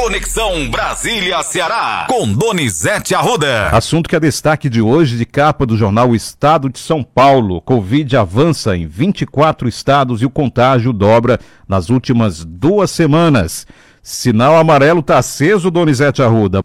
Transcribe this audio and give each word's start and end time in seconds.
Conexão 0.00 0.70
Brasília-Ceará, 0.70 2.06
com 2.08 2.32
Donizete 2.32 3.14
Arruda. 3.14 3.68
Assunto 3.68 4.08
que 4.08 4.16
é 4.16 4.20
destaque 4.20 4.70
de 4.70 4.80
hoje 4.80 5.18
de 5.18 5.26
capa 5.26 5.66
do 5.66 5.76
jornal 5.76 6.14
Estado 6.14 6.70
de 6.70 6.78
São 6.78 7.04
Paulo. 7.04 7.60
Covid 7.60 8.16
avança 8.16 8.74
em 8.74 8.86
24 8.86 9.68
estados 9.68 10.22
e 10.22 10.24
o 10.24 10.30
contágio 10.30 10.94
dobra 10.94 11.38
nas 11.68 11.90
últimas 11.90 12.42
duas 12.46 12.90
semanas. 12.90 13.66
Sinal 14.02 14.56
amarelo 14.56 15.02
tá 15.02 15.18
aceso, 15.18 15.70
Donizete 15.70 16.22
Arruda. 16.22 16.62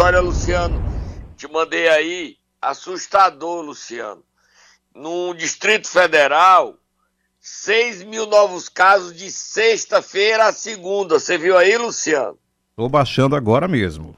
Olha, 0.00 0.20
Luciano, 0.20 0.80
te 1.36 1.50
mandei 1.50 1.88
aí, 1.88 2.36
assustador, 2.62 3.62
Luciano. 3.62 4.22
No 4.94 5.34
Distrito 5.34 5.88
Federal, 5.88 6.76
6 7.44 8.04
mil 8.04 8.24
novos 8.24 8.68
casos 8.68 9.16
de 9.16 9.28
sexta-feira 9.28 10.46
a 10.46 10.52
segunda. 10.52 11.18
Você 11.18 11.36
viu 11.36 11.58
aí, 11.58 11.76
Luciano? 11.76 12.38
Estou 12.70 12.88
baixando 12.88 13.34
agora 13.34 13.66
mesmo. 13.66 14.16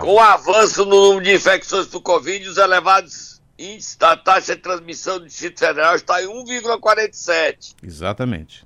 Com 0.00 0.14
o 0.14 0.20
avanço 0.20 0.86
no 0.86 1.08
número 1.08 1.24
de 1.24 1.34
infecções 1.34 1.86
por 1.86 2.00
Covid, 2.00 2.48
os 2.48 2.56
elevados 2.56 3.42
índices 3.58 3.96
da 3.96 4.16
taxa 4.16 4.56
de 4.56 4.62
transmissão 4.62 5.18
do 5.18 5.26
Distrito 5.26 5.58
Federal 5.58 5.94
está 5.94 6.22
em 6.22 6.26
1,47. 6.26 7.74
Exatamente. 7.82 8.64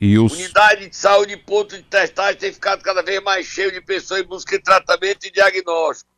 E 0.00 0.18
os... 0.18 0.32
Unidade 0.32 0.88
de 0.88 0.96
saúde 0.96 1.34
e 1.34 1.36
ponto 1.36 1.76
de 1.76 1.82
testagem 1.82 2.40
tem 2.40 2.52
ficado 2.52 2.82
cada 2.82 3.02
vez 3.02 3.22
mais 3.22 3.46
cheio 3.46 3.70
de 3.70 3.82
pessoas 3.82 4.22
em 4.22 4.26
busca 4.26 4.56
de 4.56 4.64
tratamento 4.64 5.26
e 5.26 5.30
diagnóstico. 5.30 6.08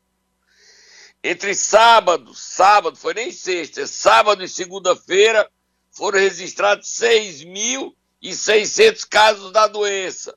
Entre 1.25 1.53
sábado, 1.53 2.33
sábado, 2.33 2.97
foi 2.97 3.15
nem 3.15 3.33
sexta, 3.33 3.87
sábado 3.89 4.45
e 4.45 4.49
segunda-feira, 4.49 5.49
foram 5.91 6.19
registrados 6.19 6.87
6.600 6.89 9.07
casos 9.09 9.51
da 9.53 9.67
doença. 9.67 10.37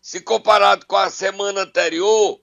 Se 0.00 0.18
comparado 0.20 0.86
com 0.86 0.96
a 0.96 1.10
semana 1.10 1.60
anterior, 1.62 2.40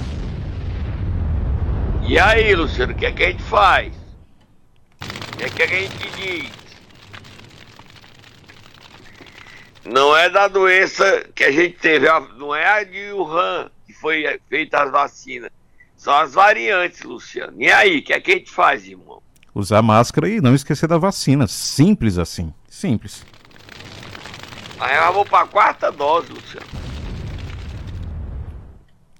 E 2.06 2.16
aí, 2.18 2.54
Luciano, 2.54 2.92
o 2.92 2.96
que, 2.96 3.06
é 3.06 3.12
que 3.12 3.24
a 3.24 3.30
gente 3.30 3.42
faz? 3.42 3.94
O 5.00 5.36
que, 5.36 5.44
é 5.44 5.50
que 5.50 5.62
a 5.62 5.66
gente 5.66 6.10
diz? 6.16 6.50
Não 9.84 10.16
é 10.16 10.28
da 10.28 10.48
doença 10.48 11.26
que 11.34 11.44
a 11.44 11.52
gente 11.52 11.78
teve, 11.78 12.06
não 12.38 12.54
é 12.54 12.66
a 12.66 12.84
de 12.84 13.12
Wuhan 13.12 13.70
que 13.86 13.92
foi 13.92 14.24
feita 14.48 14.82
as 14.82 14.90
vacinas. 14.90 15.50
São 15.96 16.14
as 16.14 16.34
variantes, 16.34 17.02
Luciano. 17.02 17.60
E 17.60 17.70
aí, 17.70 17.98
o 17.98 18.02
que 18.02 18.12
é 18.12 18.20
que 18.20 18.32
a 18.32 18.34
gente 18.34 18.50
faz, 18.50 18.86
irmão? 18.86 19.22
Usar 19.54 19.82
máscara 19.82 20.28
e 20.28 20.40
não 20.40 20.54
esquecer 20.54 20.88
da 20.88 20.98
vacina. 20.98 21.46
Simples 21.46 22.18
assim. 22.18 22.52
Simples. 22.68 23.24
Mas 24.78 25.06
eu 25.06 25.12
vou 25.12 25.24
pra 25.24 25.46
quarta 25.46 25.90
dose, 25.90 26.32
Luciano. 26.32 26.66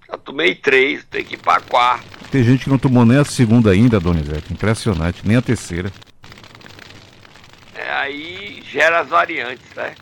Já 0.09 0.17
tomei 0.19 0.55
três, 0.55 1.05
tem 1.05 1.25
que 1.25 1.34
ir 1.34 1.39
pra 1.39 1.61
quarta. 1.61 2.05
Tem 2.31 2.43
gente 2.43 2.65
que 2.65 2.71
não 2.71 2.78
tomou 2.78 3.05
nem 3.05 3.19
a 3.19 3.25
segunda 3.25 3.71
ainda, 3.71 3.99
Donizete. 3.99 4.53
Impressionante, 4.53 5.27
nem 5.27 5.37
a 5.37 5.43
terceira. 5.43 5.93
É, 7.75 7.93
aí 7.93 8.62
gera 8.71 9.00
as 9.00 9.09
variantes, 9.09 9.66
né? 9.75 9.95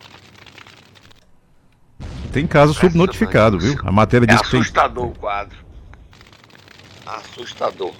Tem 2.33 2.47
caso 2.47 2.75
subnotificado, 2.75 3.59
viu? 3.59 3.79
A 3.85 3.93
matéria 3.93 4.25
é 4.25 4.29
diz 4.29 4.43
que 4.43 4.51
tem... 4.51 4.61
assustador 4.61 5.07
o 5.07 5.15
quadro. 5.15 5.57
Assustador. 7.07 7.95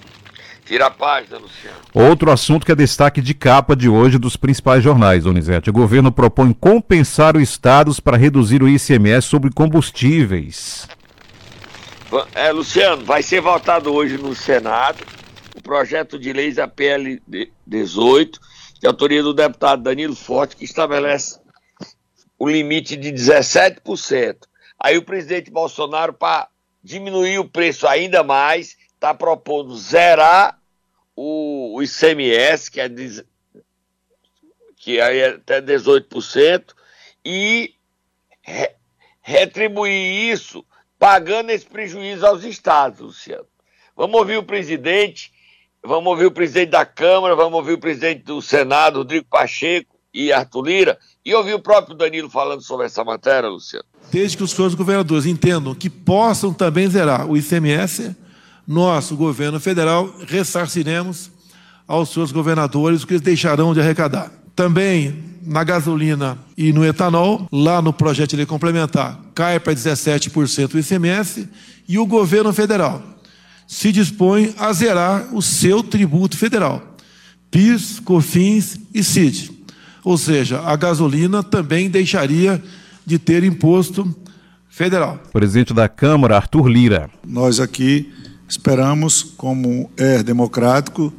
Tira 0.65 0.87
a 0.87 0.89
página, 0.89 1.37
Luciano. 1.37 1.77
Outro 1.93 2.31
assunto 2.31 2.65
que 2.65 2.71
é 2.71 2.75
destaque 2.75 3.21
de 3.21 3.35
capa 3.35 3.75
de 3.75 3.87
hoje 3.87 4.17
dos 4.17 4.35
principais 4.35 4.83
jornais, 4.83 5.23
Donizete. 5.23 5.69
O 5.69 5.73
governo 5.73 6.11
propõe 6.11 6.51
compensar 6.53 7.37
os 7.37 7.43
estados 7.43 7.99
para 7.99 8.17
reduzir 8.17 8.63
o 8.63 8.67
ICMS 8.67 9.27
sobre 9.27 9.51
combustíveis. 9.51 10.87
É, 12.33 12.51
Luciano, 12.51 13.05
vai 13.05 13.21
ser 13.21 13.41
votado 13.41 13.93
hoje 13.93 14.17
no 14.17 14.35
Senado 14.35 14.97
o 15.55 15.61
projeto 15.61 16.17
de 16.17 16.33
leis 16.33 16.57
APL 16.57 17.21
18, 17.65 18.39
de 18.81 18.87
autoria 18.87 19.23
do 19.23 19.33
deputado 19.33 19.83
Danilo 19.83 20.15
Forte, 20.15 20.55
que 20.55 20.65
estabelece 20.65 21.39
o 22.37 22.49
limite 22.49 22.97
de 22.97 23.11
17%. 23.11 24.35
Aí 24.79 24.97
o 24.97 25.05
presidente 25.05 25.49
Bolsonaro, 25.49 26.13
para 26.13 26.47
diminuir 26.83 27.39
o 27.39 27.49
preço 27.49 27.87
ainda 27.87 28.23
mais, 28.23 28.75
está 29.05 29.13
propondo 29.13 29.77
zerar 29.77 30.59
o, 31.15 31.75
o 31.75 31.83
ICMS, 31.83 32.71
que 32.71 32.81
é, 32.81 32.89
que 34.75 34.99
é 34.99 35.27
até 35.29 35.61
18%, 35.61 36.73
e 37.23 37.75
re, 38.41 38.71
retribuir 39.21 40.31
isso 40.31 40.65
pagando 40.97 41.51
esse 41.51 41.65
prejuízo 41.65 42.25
aos 42.25 42.43
estados, 42.43 42.99
Luciano. 42.99 43.45
Vamos 43.95 44.19
ouvir 44.19 44.37
o 44.37 44.43
presidente, 44.43 45.31
vamos 45.83 46.07
ouvir 46.09 46.25
o 46.25 46.31
presidente 46.31 46.71
da 46.71 46.85
Câmara, 46.85 47.35
vamos 47.35 47.53
ouvir 47.53 47.73
o 47.73 47.79
presidente 47.79 48.23
do 48.23 48.41
Senado, 48.41 48.99
Rodrigo 48.99 49.27
Pacheco 49.29 49.95
e 50.11 50.33
Arthur 50.33 50.65
Lira, 50.65 50.99
e 51.23 51.33
ouvir 51.35 51.53
o 51.53 51.59
próprio 51.59 51.95
Danilo 51.95 52.29
falando 52.29 52.61
sobre 52.61 52.87
essa 52.87 53.03
matéria, 53.03 53.49
Luciano. 53.49 53.85
Desde 54.11 54.37
que 54.37 54.43
os 54.43 54.51
senhores 54.51 54.75
governadores 54.75 55.25
entendam 55.25 55.75
que 55.75 55.89
possam 55.89 56.53
também 56.53 56.87
zerar 56.87 57.29
o 57.29 57.37
ICMS, 57.37 58.15
nós, 58.67 59.11
o 59.11 59.15
governo 59.15 59.59
federal, 59.59 60.13
ressarciremos 60.27 61.31
aos 61.87 62.09
seus 62.09 62.31
governadores 62.31 63.03
o 63.03 63.07
que 63.07 63.13
eles 63.13 63.21
deixarão 63.21 63.73
de 63.73 63.79
arrecadar. 63.79 64.31
Também 64.55 65.23
na 65.45 65.63
gasolina 65.63 66.37
e 66.57 66.73
no 66.73 66.83
etanol, 66.83 67.47
lá 67.51 67.81
no 67.81 67.93
projeto 67.93 68.31
de 68.31 68.37
lei 68.37 68.45
complementar, 68.45 69.19
cai 69.35 69.59
para 69.59 69.73
17% 69.73 70.73
o 70.73 70.79
ICMS 70.79 71.47
e 71.87 71.99
o 71.99 72.05
governo 72.05 72.51
federal 72.51 73.15
se 73.67 73.91
dispõe 73.91 74.53
a 74.57 74.71
zerar 74.73 75.33
o 75.33 75.41
seu 75.41 75.81
tributo 75.81 76.37
federal, 76.37 76.95
PIS, 77.49 77.99
COFINS 77.99 78.79
e 78.93 79.03
CID. 79.03 79.51
Ou 80.03 80.17
seja, 80.17 80.61
a 80.61 80.75
gasolina 80.75 81.41
também 81.41 81.89
deixaria 81.89 82.61
de 83.05 83.17
ter 83.17 83.43
imposto 83.43 84.15
federal. 84.69 85.19
Presidente 85.31 85.73
da 85.73 85.89
Câmara, 85.89 86.35
Arthur 86.35 86.67
Lira. 86.67 87.09
Nós 87.25 87.59
aqui 87.59 88.13
Esperamos, 88.47 89.23
como 89.35 89.89
é 89.97 90.21
democrático, 90.21 91.11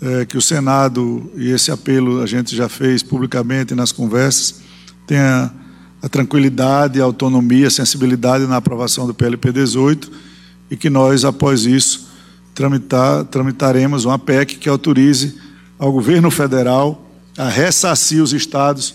é, 0.00 0.24
que 0.24 0.38
o 0.38 0.42
Senado, 0.42 1.30
e 1.34 1.50
esse 1.50 1.72
apelo 1.72 2.22
a 2.22 2.26
gente 2.26 2.54
já 2.54 2.68
fez 2.68 3.02
publicamente 3.02 3.74
nas 3.74 3.90
conversas, 3.90 4.60
tenha 5.06 5.52
a 6.00 6.08
tranquilidade, 6.08 7.00
a 7.00 7.04
autonomia, 7.04 7.66
a 7.66 7.70
sensibilidade 7.70 8.46
na 8.46 8.56
aprovação 8.56 9.06
do 9.06 9.14
PLP 9.14 9.50
18 9.50 10.10
e 10.70 10.76
que 10.76 10.88
nós, 10.88 11.24
após 11.24 11.66
isso, 11.66 12.08
tramitar, 12.54 13.24
tramitaremos 13.24 14.04
uma 14.04 14.18
PEC 14.18 14.56
que 14.56 14.68
autorize 14.68 15.36
ao 15.78 15.92
governo 15.92 16.30
federal 16.30 17.10
a 17.36 17.48
ressarcir 17.48 18.22
os 18.22 18.32
estados 18.32 18.94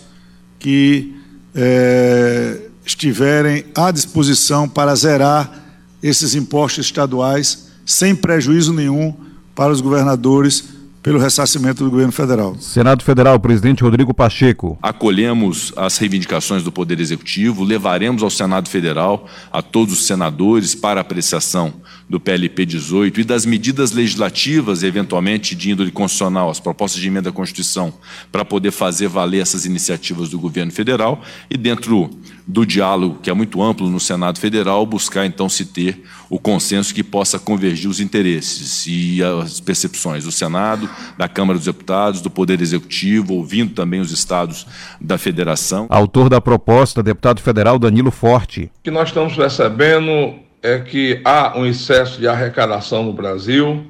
que 0.58 1.14
é, 1.54 2.62
estiverem 2.86 3.66
à 3.76 3.92
disposição 3.92 4.68
para 4.70 4.96
zerar 4.96 5.64
esses 6.02 6.36
impostos 6.36 6.86
estaduais 6.86 7.63
sem 7.86 8.16
prejuízo 8.16 8.74
nenhum 8.74 9.14
para 9.56 9.72
os 9.72 9.82
governadores 9.82 10.74
pelo 11.04 11.20
ressarcimento 11.20 11.84
do 11.84 11.92
governo 11.92 12.14
federal. 12.14 12.56
Senado 12.60 13.04
Federal, 13.04 13.38
presidente 13.38 13.84
Rodrigo 13.84 14.14
Pacheco. 14.14 14.80
Acolhemos 14.82 15.74
as 15.76 15.98
reivindicações 15.98 16.64
do 16.64 16.72
Poder 16.72 16.98
Executivo, 17.00 17.64
levaremos 17.64 18.24
ao 18.24 18.30
Senado 18.30 18.70
Federal 18.70 19.28
a 19.52 19.62
todos 19.62 19.94
os 19.94 20.08
senadores 20.08 20.74
para 20.74 21.02
apreciação 21.02 21.74
do 22.10 22.20
PLP 22.20 22.66
18 22.66 23.22
e 23.22 23.24
das 23.24 23.46
medidas 23.46 23.92
legislativas, 23.92 24.84
eventualmente 24.84 25.56
de 25.56 25.72
índole 25.72 25.92
constitucional, 25.92 26.50
as 26.50 26.60
propostas 26.60 27.02
de 27.02 27.08
emenda 27.08 27.30
à 27.30 27.34
Constituição, 27.34 27.94
para 28.32 28.46
poder 28.46 28.72
fazer 28.72 29.08
valer 29.08 29.42
essas 29.42 29.66
iniciativas 29.66 30.30
do 30.30 30.40
governo 30.40 30.72
federal 30.72 31.22
e, 31.50 31.58
dentro 31.58 32.10
do 32.46 32.66
diálogo, 32.66 33.20
que 33.22 33.30
é 33.30 33.34
muito 33.34 33.62
amplo 33.62 33.90
no 33.90 34.00
Senado 34.00 34.40
Federal, 34.40 34.86
buscar 34.86 35.26
então 35.26 35.48
se 35.48 35.66
ter 35.66 36.04
o 36.30 36.38
consenso 36.40 36.94
que 36.94 37.04
possa 37.04 37.40
convergir 37.40 37.90
os 37.90 38.00
interesses 38.00 38.86
e 38.88 39.24
as 39.24 39.60
percepções 39.60 40.26
do 40.26 40.32
Senado, 40.32 40.90
da 41.18 41.28
Câmara 41.28 41.58
dos 41.58 41.66
Deputados, 41.66 42.22
do 42.22 42.30
Poder 42.30 42.62
Executivo, 42.62 43.34
ouvindo 43.36 43.74
também 43.74 44.02
os 44.02 44.12
estados 44.12 44.68
da 45.00 45.18
federação. 45.18 45.88
Autor 45.90 46.30
da 46.30 46.42
proposta, 46.42 47.02
deputado 47.02 47.42
federal 47.42 47.80
Danilo 47.80 48.12
Forte. 48.12 48.72
O 48.80 48.84
que 48.84 48.92
nós 48.92 49.10
estamos 49.10 49.36
percebendo 49.36 50.36
é 50.64 50.80
que 50.80 51.20
há 51.26 51.58
um 51.58 51.66
excesso 51.66 52.22
de 52.22 52.28
arrecadação 52.28 53.04
no 53.04 53.12
Brasil. 53.12 53.86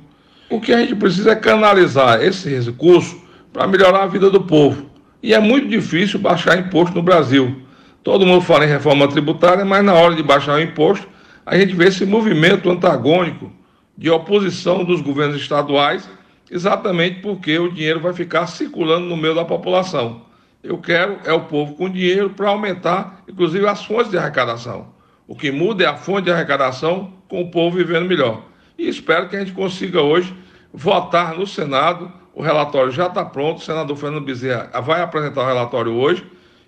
O 0.50 0.60
que 0.60 0.74
a 0.74 0.80
gente 0.80 0.96
precisa 0.96 1.34
é 1.34 1.36
canalizar 1.36 2.20
esse 2.24 2.50
recurso 2.50 3.22
para 3.54 3.68
melhorar 3.68 4.04
a 4.04 4.08
vida 4.08 4.32
do 4.32 4.42
povo. 4.42 4.90
E 5.22 5.36
é 5.36 5.40
muito 5.40 5.68
difícil 5.68 6.20
baixar 6.20 6.58
imposto 6.58 6.96
no 6.96 7.04
Brasil. 7.04 7.62
Todo 8.04 8.26
mundo 8.26 8.42
fala 8.42 8.66
em 8.66 8.68
reforma 8.68 9.08
tributária, 9.08 9.64
mas 9.64 9.86
na 9.86 9.94
hora 9.94 10.16
de 10.16 10.24
baixar 10.24 10.56
o 10.56 10.62
imposto, 10.62 11.08
a 11.46 11.56
gente 11.56 11.76
vê 11.76 11.90
esse 11.90 12.06
movimento 12.06 12.70
antagônico 12.70 13.52
de 13.96 14.10
oposição 14.10 14.84
dos 14.84 15.00
governos 15.00 15.40
estaduais, 15.40 16.10
exatamente 16.50 17.22
porque 17.22 17.58
o 17.60 17.72
dinheiro 17.72 18.00
vai 18.00 18.14
ficar 18.14 18.48
circulando 18.48 19.06
no 19.06 19.16
meio 19.16 19.36
da 19.36 19.46
população. 19.46 20.24
Eu 20.64 20.80
quero 20.80 21.20
é 21.24 21.32
o 21.32 21.42
povo 21.42 21.76
com 21.76 21.88
dinheiro 21.88 22.32
para 22.32 22.50
aumentar, 22.50 23.22
inclusive, 23.28 23.68
as 23.68 23.86
fontes 23.86 24.10
de 24.10 24.18
arrecadação. 24.18 24.93
O 25.28 25.36
que 25.36 25.52
muda 25.52 25.84
é 25.84 25.88
a 25.88 25.96
fonte 25.96 26.26
de 26.26 26.32
arrecadação 26.32 27.14
com 27.28 27.42
o 27.42 27.52
povo 27.52 27.78
vivendo 27.78 28.08
melhor. 28.08 28.44
E 28.78 28.88
espero 28.88 29.30
que 29.30 29.36
a 29.36 29.40
gente 29.40 29.54
consiga 29.54 30.02
hoje 30.02 30.36
votar 30.74 31.36
no 31.36 31.48
Senado. 31.48 32.12
O 32.34 32.42
relatório 32.42 32.92
já 32.92 33.08
está 33.08 33.24
pronto, 33.24 33.60
o 33.60 33.62
senador 33.62 33.96
Fernando 33.96 34.26
Bezerra 34.26 34.70
vai 34.82 35.02
apresentar 35.02 35.44
o 35.44 35.48
relatório 35.48 35.94
hoje 35.94 36.26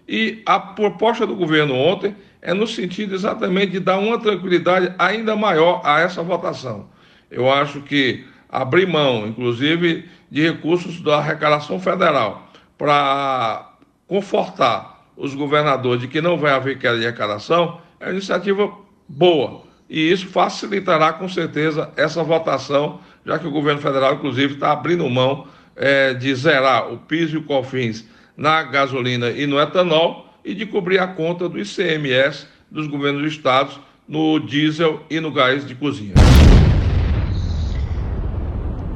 e 0.08 0.44
a 0.46 0.60
proposta 0.60 1.26
do 1.26 1.36
governo 1.36 1.74
ontem 1.74 2.16
é 2.42 2.54
no 2.54 2.68
sentido 2.68 3.16
exatamente 3.16 3.72
de 3.72 3.80
dar 3.80 3.98
uma 3.98 4.20
tranquilidade 4.20 4.94
ainda 5.00 5.36
maior 5.36 5.82
a 5.84 6.00
essa 6.00 6.22
votação. 6.22 6.88
Eu 7.32 7.52
acho 7.52 7.82
que 7.82 8.24
abrir 8.48 8.88
mão, 8.88 9.28
inclusive, 9.28 10.08
de 10.30 10.44
recursos 10.44 11.02
da 11.02 11.18
arrecadação 11.18 11.80
federal 11.80 12.48
para 12.78 13.74
confortar 14.08 15.08
os 15.18 15.34
governadores 15.34 16.02
de 16.02 16.08
que 16.08 16.22
não 16.22 16.38
vai 16.38 16.52
haver 16.54 16.78
queda 16.78 17.00
de 17.00 17.08
arrecadação 17.08 17.82
é 18.00 18.06
uma 18.06 18.12
iniciativa 18.12 18.72
boa. 19.08 19.64
E 19.90 20.12
isso 20.12 20.28
facilitará 20.28 21.14
com 21.14 21.30
certeza 21.30 21.92
essa 21.96 22.24
votação, 22.24 23.00
já 23.26 23.38
que 23.38 23.48
o 23.48 23.52
governo 23.52 23.82
federal, 23.82 24.16
inclusive, 24.16 24.56
está 24.56 24.72
abrindo 24.72 25.08
mão 25.10 25.48
é, 25.76 26.14
de 26.14 26.34
zerar 26.34 26.92
o 26.92 26.98
PIS 26.98 27.32
e 27.32 27.38
o 27.38 27.44
COFINS 27.44 28.06
na 28.36 28.64
gasolina 28.64 29.30
e 29.30 29.46
no 29.46 29.60
etanol 29.60 30.28
e 30.44 30.54
de 30.54 30.66
cobrir 30.66 31.00
a 31.00 31.08
conta 31.08 31.48
do 31.48 31.60
ICMS 31.60 32.48
dos 32.70 32.88
governos 32.88 33.22
do 33.22 33.28
estados 33.28 33.80
no 34.08 34.40
diesel 34.40 35.02
e 35.10 35.20
no 35.20 35.32
gás 35.32 35.66
de 35.66 35.76
cozinha. 35.76 36.14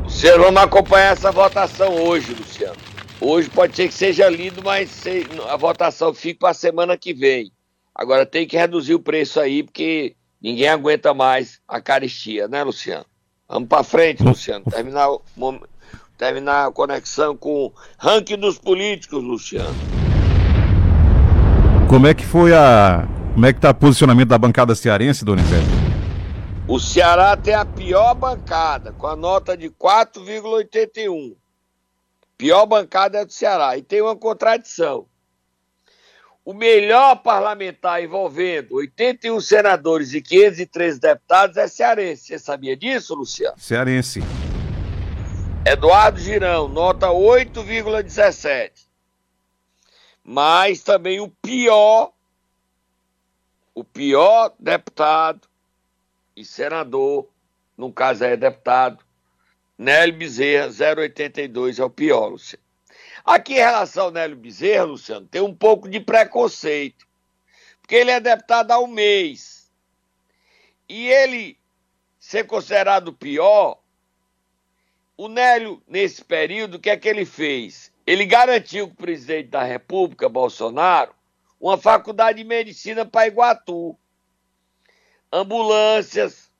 Luciano, 0.03 0.43
vamos 0.43 0.61
acompanhar 0.61 1.13
essa 1.13 1.31
votação 1.31 1.95
hoje, 2.03 2.33
Luciano. 2.33 2.75
Hoje 3.21 3.49
pode 3.49 3.75
ser 3.75 3.87
que 3.87 3.93
seja 3.93 4.29
lido, 4.29 4.61
mas 4.63 5.03
a 5.49 5.55
votação 5.55 6.13
fica 6.13 6.39
para 6.39 6.49
a 6.49 6.53
semana 6.53 6.97
que 6.97 7.13
vem. 7.13 7.51
Agora 7.99 8.25
tem 8.25 8.47
que 8.47 8.55
reduzir 8.55 8.93
o 8.93 8.99
preço 9.01 9.41
aí, 9.41 9.61
porque 9.61 10.15
ninguém 10.41 10.69
aguenta 10.69 11.13
mais 11.13 11.59
a 11.67 11.81
caristia, 11.81 12.47
né, 12.47 12.63
Luciano? 12.63 13.05
Vamos 13.45 13.67
para 13.67 13.83
frente, 13.83 14.23
Luciano. 14.23 14.63
Terminar 14.71 15.09
terminar 16.17 16.67
a 16.67 16.71
conexão 16.71 17.35
com 17.35 17.65
o 17.65 17.73
ranking 17.97 18.37
dos 18.37 18.57
políticos, 18.57 19.21
Luciano. 19.21 19.75
Como 21.89 22.07
é 22.07 22.13
que 22.13 22.25
foi 22.25 22.53
a. 22.53 23.05
Como 23.33 23.45
é 23.45 23.51
que 23.51 23.59
tá 23.59 23.71
o 23.71 23.75
posicionamento 23.75 24.29
da 24.29 24.37
bancada 24.37 24.73
cearense, 24.75 25.25
Donizete? 25.25 25.67
O 26.69 26.79
Ceará 26.79 27.35
tem 27.35 27.53
a 27.53 27.65
pior 27.65 28.15
bancada, 28.15 28.93
com 28.93 29.07
a 29.07 29.15
nota 29.17 29.57
de 29.57 29.69
4,81. 29.69 31.35
Pior 32.37 32.65
bancada 32.65 33.17
é 33.17 33.25
do 33.25 33.33
Ceará. 33.33 33.77
E 33.77 33.81
tem 33.81 34.01
uma 34.01 34.15
contradição. 34.15 35.05
O 36.43 36.53
melhor 36.53 37.17
parlamentar 37.17 38.01
envolvendo 38.01 38.75
81 38.75 39.39
senadores 39.41 40.13
e 40.13 40.21
513 40.21 40.99
deputados 40.99 41.57
é 41.57 41.67
cearense. 41.67 42.27
Você 42.27 42.39
sabia 42.39 42.75
disso, 42.75 43.13
Luciano? 43.13 43.59
Cearense. 43.59 44.21
Eduardo 45.65 46.19
Girão, 46.19 46.67
nota 46.67 47.07
8,17. 47.07 48.71
Mas 50.23 50.81
também 50.81 51.19
o 51.19 51.29
pior, 51.29 52.11
o 53.75 53.83
pior 53.83 54.53
deputado 54.59 55.47
e 56.35 56.45
senador, 56.45 57.27
no 57.77 57.91
caso 57.91 58.23
é 58.23 58.37
deputado, 58.37 59.03
Nélio 59.77 60.17
Bezerra, 60.17 60.69
0,82 60.69 61.79
é 61.79 61.83
o 61.83 61.89
pior, 61.89 62.27
Luciano. 62.27 62.68
Aqui 63.29 63.53
em 63.53 63.57
relação 63.57 64.05
ao 64.05 64.11
Nélio 64.11 64.35
Bezerra, 64.35 64.85
Luciano, 64.85 65.27
tem 65.27 65.39
um 65.39 65.53
pouco 65.53 65.87
de 65.87 65.99
preconceito. 65.99 67.07
Porque 67.79 67.93
ele 67.93 68.09
é 68.09 68.19
deputado 68.19 68.71
há 68.71 68.79
um 68.79 68.87
mês. 68.87 69.71
E 70.89 71.07
ele 71.09 71.55
ser 72.19 72.47
considerado 72.47 73.13
pior 73.13 73.79
o 75.15 75.27
Nélio, 75.27 75.79
nesse 75.87 76.25
período, 76.25 76.77
o 76.77 76.79
que 76.79 76.89
é 76.89 76.97
que 76.97 77.07
ele 77.07 77.23
fez? 77.23 77.91
Ele 78.03 78.25
garantiu 78.25 78.87
para 78.87 78.93
o 78.93 78.97
presidente 78.97 79.49
da 79.49 79.61
República, 79.61 80.27
Bolsonaro, 80.27 81.13
uma 81.61 81.77
faculdade 81.77 82.39
de 82.39 82.43
medicina 82.43 83.05
para 83.05 83.27
Iguatu, 83.27 83.95
ambulâncias, 85.31 86.51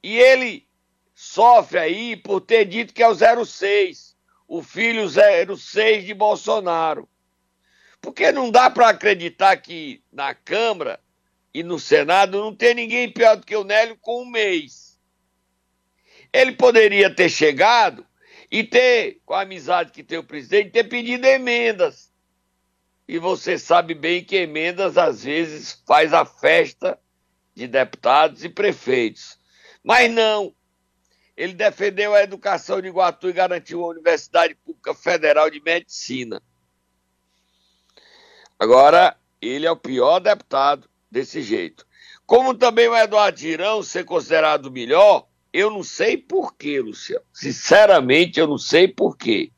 e 0.00 0.16
ele 0.16 0.68
sofre 1.16 1.80
aí 1.80 2.16
por 2.16 2.40
ter 2.40 2.64
dito 2.64 2.94
que 2.94 3.02
é 3.02 3.08
o 3.08 3.44
06, 3.44 4.09
o 4.50 4.64
filho 4.64 5.08
06 5.08 6.04
de 6.04 6.12
Bolsonaro. 6.12 7.08
Porque 8.00 8.32
não 8.32 8.50
dá 8.50 8.68
para 8.68 8.88
acreditar 8.88 9.56
que 9.58 10.02
na 10.12 10.34
Câmara 10.34 10.98
e 11.54 11.62
no 11.62 11.78
Senado 11.78 12.40
não 12.40 12.52
tem 12.52 12.74
ninguém 12.74 13.12
pior 13.12 13.36
do 13.36 13.46
que 13.46 13.54
o 13.54 13.62
Nélio 13.62 13.96
com 14.00 14.22
um 14.22 14.28
mês. 14.28 14.98
Ele 16.32 16.50
poderia 16.50 17.14
ter 17.14 17.28
chegado 17.28 18.04
e 18.50 18.64
ter, 18.64 19.20
com 19.24 19.34
a 19.34 19.42
amizade 19.42 19.92
que 19.92 20.02
tem 20.02 20.18
o 20.18 20.24
presidente, 20.24 20.70
ter 20.70 20.84
pedido 20.84 21.26
emendas. 21.26 22.10
E 23.06 23.20
você 23.20 23.56
sabe 23.56 23.94
bem 23.94 24.24
que 24.24 24.34
emendas 24.34 24.98
às 24.98 25.22
vezes 25.22 25.80
faz 25.86 26.12
a 26.12 26.24
festa 26.24 26.98
de 27.54 27.68
deputados 27.68 28.42
e 28.42 28.48
prefeitos. 28.48 29.38
Mas 29.84 30.10
não. 30.10 30.52
Ele 31.40 31.54
defendeu 31.54 32.14
a 32.14 32.22
educação 32.22 32.82
de 32.82 32.88
Iguatu 32.88 33.26
e 33.26 33.32
garantiu 33.32 33.82
a 33.82 33.88
Universidade 33.88 34.54
Pública 34.56 34.92
Federal 34.92 35.48
de 35.48 35.58
Medicina. 35.58 36.42
Agora, 38.58 39.16
ele 39.40 39.64
é 39.64 39.70
o 39.70 39.76
pior 39.76 40.18
deputado 40.20 40.86
desse 41.10 41.40
jeito. 41.40 41.86
Como 42.26 42.54
também 42.54 42.88
o 42.88 42.94
Eduardo 42.94 43.40
Girão 43.40 43.82
ser 43.82 44.04
considerado 44.04 44.66
o 44.66 44.70
melhor, 44.70 45.28
eu 45.50 45.70
não 45.70 45.82
sei 45.82 46.18
porquê, 46.18 46.78
Luciano. 46.78 47.24
Sinceramente, 47.32 48.38
eu 48.38 48.46
não 48.46 48.58
sei 48.58 48.86
porquê. 48.86 49.50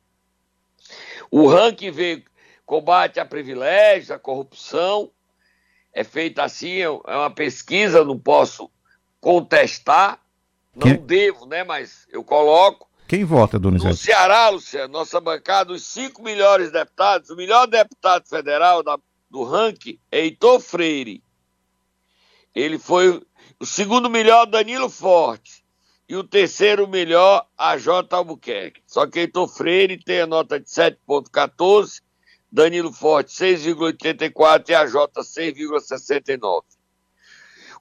O 1.33 1.49
ranking 1.49 1.91
vê 1.91 2.23
combate 2.65 3.19
a 3.19 3.27
privilégios, 3.27 4.13
a 4.13 4.21
corrupção. 4.21 5.11
É 5.93 6.05
feita 6.05 6.45
assim, 6.45 6.79
é 6.79 6.89
uma 6.89 7.35
pesquisa, 7.35 8.05
não 8.05 8.21
posso 8.21 8.71
contestar. 9.21 10.22
Não 10.75 10.89
Quem... 10.89 10.97
devo, 10.97 11.47
né? 11.47 11.65
Mas 11.65 12.07
eu 12.11 12.25
coloco. 12.25 12.89
Quem 13.07 13.25
vota, 13.25 13.59
Donizete? 13.59 13.91
No 13.91 13.97
Ceará, 13.97 14.49
Luciano, 14.49 14.93
nossa 14.93 15.21
bancada, 15.21 15.73
os 15.73 15.85
cinco 15.87 16.23
melhores 16.23 16.73
deputados, 16.73 17.29
o 17.31 17.37
melhor 17.37 17.67
deputado 17.67 18.27
federal 18.27 18.83
da, 18.83 18.99
do 19.29 19.43
ranking 19.45 19.99
é 20.11 20.21
Heitor 20.21 20.61
Freire. 20.61 21.23
Ele 22.55 22.79
foi 22.79 23.23
o 23.61 23.67
segundo 23.67 24.09
melhor, 24.09 24.47
Danilo 24.47 24.89
Forte 24.89 25.63
e 26.09 26.17
o 26.17 26.25
terceiro 26.25 26.87
melhor, 26.87 27.47
a 27.57 27.79
J. 27.79 28.15
Albuquerque. 28.15 28.83
Só 28.87 29.07
que 29.07 29.21
Heitor 29.21 29.49
Freire 29.49 29.97
tem 29.97 30.21
a 30.21 30.27
nota 30.27 30.61
de 30.61 30.67
7,14, 30.67 32.03
Danilo 32.51 32.93
Forte 32.93 33.33
6,84 33.33 34.69
e 34.69 34.75
a 34.75 34.87
J 34.87 35.21
6,69. 35.23 36.65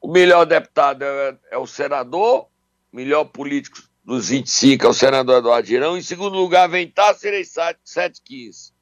O 0.01 0.07
melhor 0.07 0.45
deputado 0.45 1.03
é, 1.03 1.37
é, 1.51 1.57
o 1.57 1.67
senador, 1.67 2.47
melhor 2.91 3.25
político 3.25 3.81
dos 4.03 4.29
25 4.29 4.85
é 4.85 4.89
o 4.89 4.93
senador 4.93 5.37
Eduardo 5.37 5.67
Girão. 5.67 5.97
Em 5.97 6.01
segundo 6.01 6.35
lugar 6.35 6.67
vem 6.67 6.89
Tasso 6.89 7.25
Ereissati, 7.27 7.79
715. 7.83 8.73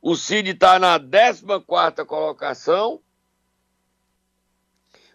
O 0.00 0.16
Cid 0.16 0.50
está 0.50 0.78
na 0.78 0.98
14 0.98 1.44
colocação, 2.06 2.92
ou 2.92 3.00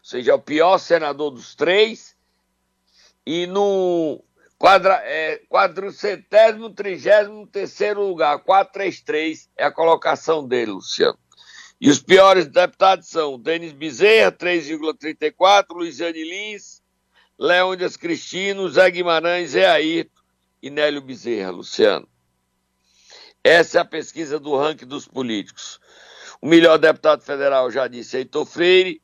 seja, 0.01 0.32
é 0.32 0.36
o 0.36 0.39
pior 0.39 0.77
senador 0.77 1.32
dos 1.32 1.56
três. 1.56 2.15
E 3.25 3.46
no 3.46 4.24
quadra, 4.58 5.01
é, 5.03 5.41
quadrocentésimo, 5.50 6.70
trigésimo 6.70 7.46
terceiro 7.48 8.08
lugar, 8.08 8.39
433 8.39 9.50
é 9.58 9.65
a 9.65 9.72
colocação 9.72 10.48
dele, 10.48 10.72
Luciano. 10.72 11.20
E 11.79 11.89
os 11.89 12.00
piores 12.00 12.48
deputados 12.48 13.08
são 13.08 13.38
Denis 13.39 13.74
Bezerra, 13.74 14.32
3,34, 14.32 15.65
Luiziane 15.72 16.24
Lins, 16.24 16.82
Leônidas 17.39 17.96
Cristino, 17.96 18.67
Zé 18.67 18.89
Guimarães, 18.89 19.51
Zé 19.51 19.67
Ayrton 19.67 20.22
e 20.62 20.72
Nélio 20.72 21.01
Bezerra, 21.01 21.51
Luciano. 21.51 22.08
Essa 23.44 23.77
é 23.77 23.82
a 23.82 23.86
pesquisa 23.86 24.39
do 24.39 24.58
ranking 24.58 24.88
dos 24.88 25.08
políticos. 25.08 25.79
O 26.41 26.48
melhor 26.48 26.77
deputado 26.79 27.22
federal, 27.22 27.70
já 27.70 27.88
disse, 27.88 28.17
Heitor 28.17 28.46
Freire, 28.46 29.01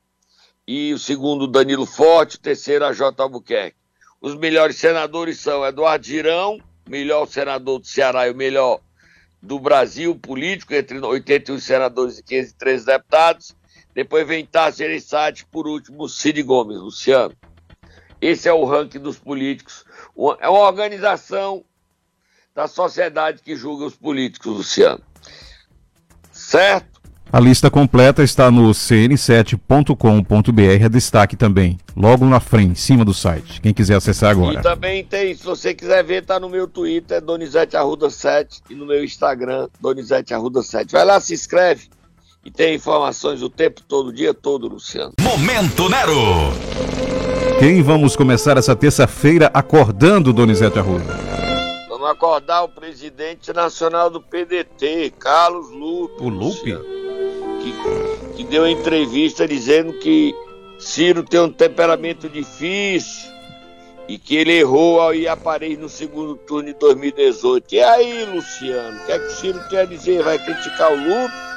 e 0.66 0.92
o 0.92 0.98
segundo, 0.98 1.46
Danilo 1.46 1.86
Forte, 1.86 2.36
o 2.36 2.40
terceiro, 2.40 2.84
a 2.84 2.92
J. 2.92 3.22
Albuquerque. 3.22 3.76
Os 4.20 4.34
melhores 4.34 4.76
senadores 4.76 5.38
são 5.38 5.64
Eduardo 5.64 6.04
Girão, 6.04 6.58
melhor 6.88 7.26
senador 7.26 7.78
do 7.78 7.86
Ceará 7.86 8.26
e 8.26 8.32
o 8.32 8.34
melhor 8.34 8.80
do 9.40 9.60
Brasil 9.60 10.14
político, 10.16 10.74
entre 10.74 10.98
81 10.98 11.58
senadores 11.60 12.18
e 12.18 12.22
513 12.22 12.86
deputados. 12.86 13.56
Depois 13.94 14.26
vem 14.26 14.44
Tassi 14.44 14.82
Ereissati, 14.82 15.46
por 15.46 15.68
último, 15.68 16.08
Cid 16.08 16.42
Gomes, 16.42 16.78
Luciano. 16.78 17.34
Esse 18.24 18.48
é 18.48 18.52
o 18.54 18.64
ranking 18.64 19.00
dos 19.00 19.18
políticos. 19.18 19.84
É 20.40 20.48
uma 20.48 20.60
organização 20.60 21.62
da 22.54 22.66
sociedade 22.66 23.42
que 23.42 23.54
julga 23.54 23.84
os 23.84 23.94
políticos, 23.94 24.56
Luciano. 24.56 25.02
Certo? 26.32 27.02
A 27.30 27.38
lista 27.38 27.70
completa 27.70 28.22
está 28.22 28.50
no 28.50 28.70
cn7.com.br, 28.70 30.84
a 30.84 30.88
destaque 30.88 31.36
também, 31.36 31.78
logo 31.94 32.24
na 32.24 32.40
frente, 32.40 32.70
em 32.70 32.74
cima 32.74 33.04
do 33.04 33.12
site. 33.12 33.60
Quem 33.60 33.74
quiser 33.74 33.96
acessar 33.96 34.30
agora. 34.30 34.58
E 34.58 34.62
também 34.62 35.04
tem, 35.04 35.34
se 35.34 35.44
você 35.44 35.74
quiser 35.74 36.02
ver, 36.02 36.24
tá 36.24 36.40
no 36.40 36.48
meu 36.48 36.66
Twitter, 36.66 37.20
Donizete 37.20 37.76
Arruda 37.76 38.08
7, 38.08 38.62
e 38.70 38.74
no 38.74 38.86
meu 38.86 39.04
Instagram, 39.04 39.68
Donizete 39.78 40.32
Arruda 40.32 40.62
7. 40.62 40.92
Vai 40.92 41.04
lá, 41.04 41.20
se 41.20 41.34
inscreve 41.34 41.90
e 42.42 42.50
tem 42.50 42.74
informações 42.74 43.42
o 43.42 43.50
tempo 43.50 43.82
todo, 43.82 44.06
o 44.06 44.12
dia 44.14 44.32
todo, 44.32 44.66
Luciano. 44.66 45.12
Momento 45.20 45.90
Nero! 45.90 47.43
Quem 47.64 47.82
vamos 47.82 48.14
começar 48.14 48.58
essa 48.58 48.76
terça-feira 48.76 49.50
acordando, 49.54 50.34
Donizete 50.34 50.78
Arruda? 50.78 51.18
Vamos 51.88 52.10
acordar 52.10 52.62
o 52.62 52.68
presidente 52.68 53.54
nacional 53.54 54.10
do 54.10 54.20
PDT, 54.20 55.14
Carlos 55.18 55.70
Lupe. 55.70 56.22
O 56.22 56.28
Lupe? 56.28 56.76
que, 57.62 58.36
que 58.36 58.44
deu 58.44 58.66
entrevista 58.66 59.48
dizendo 59.48 59.94
que 59.94 60.34
Ciro 60.78 61.22
tem 61.22 61.40
um 61.40 61.48
temperamento 61.48 62.28
difícil 62.28 63.32
e 64.06 64.18
que 64.18 64.36
ele 64.36 64.58
errou 64.58 65.00
ao 65.00 65.14
ir 65.14 65.26
a 65.26 65.34
Paris 65.34 65.78
no 65.78 65.88
segundo 65.88 66.36
turno 66.36 66.68
de 66.68 66.78
2018. 66.78 67.76
E 67.76 67.80
aí, 67.80 68.26
Luciano, 68.26 69.00
o 69.00 69.06
que 69.06 69.12
é 69.12 69.18
que 69.18 69.24
o 69.24 69.30
Ciro 69.30 69.60
tem 69.70 69.78
a 69.78 69.86
dizer? 69.86 70.22
Vai 70.22 70.38
criticar 70.38 70.92
o 70.92 70.96
Lupe? 70.96 71.53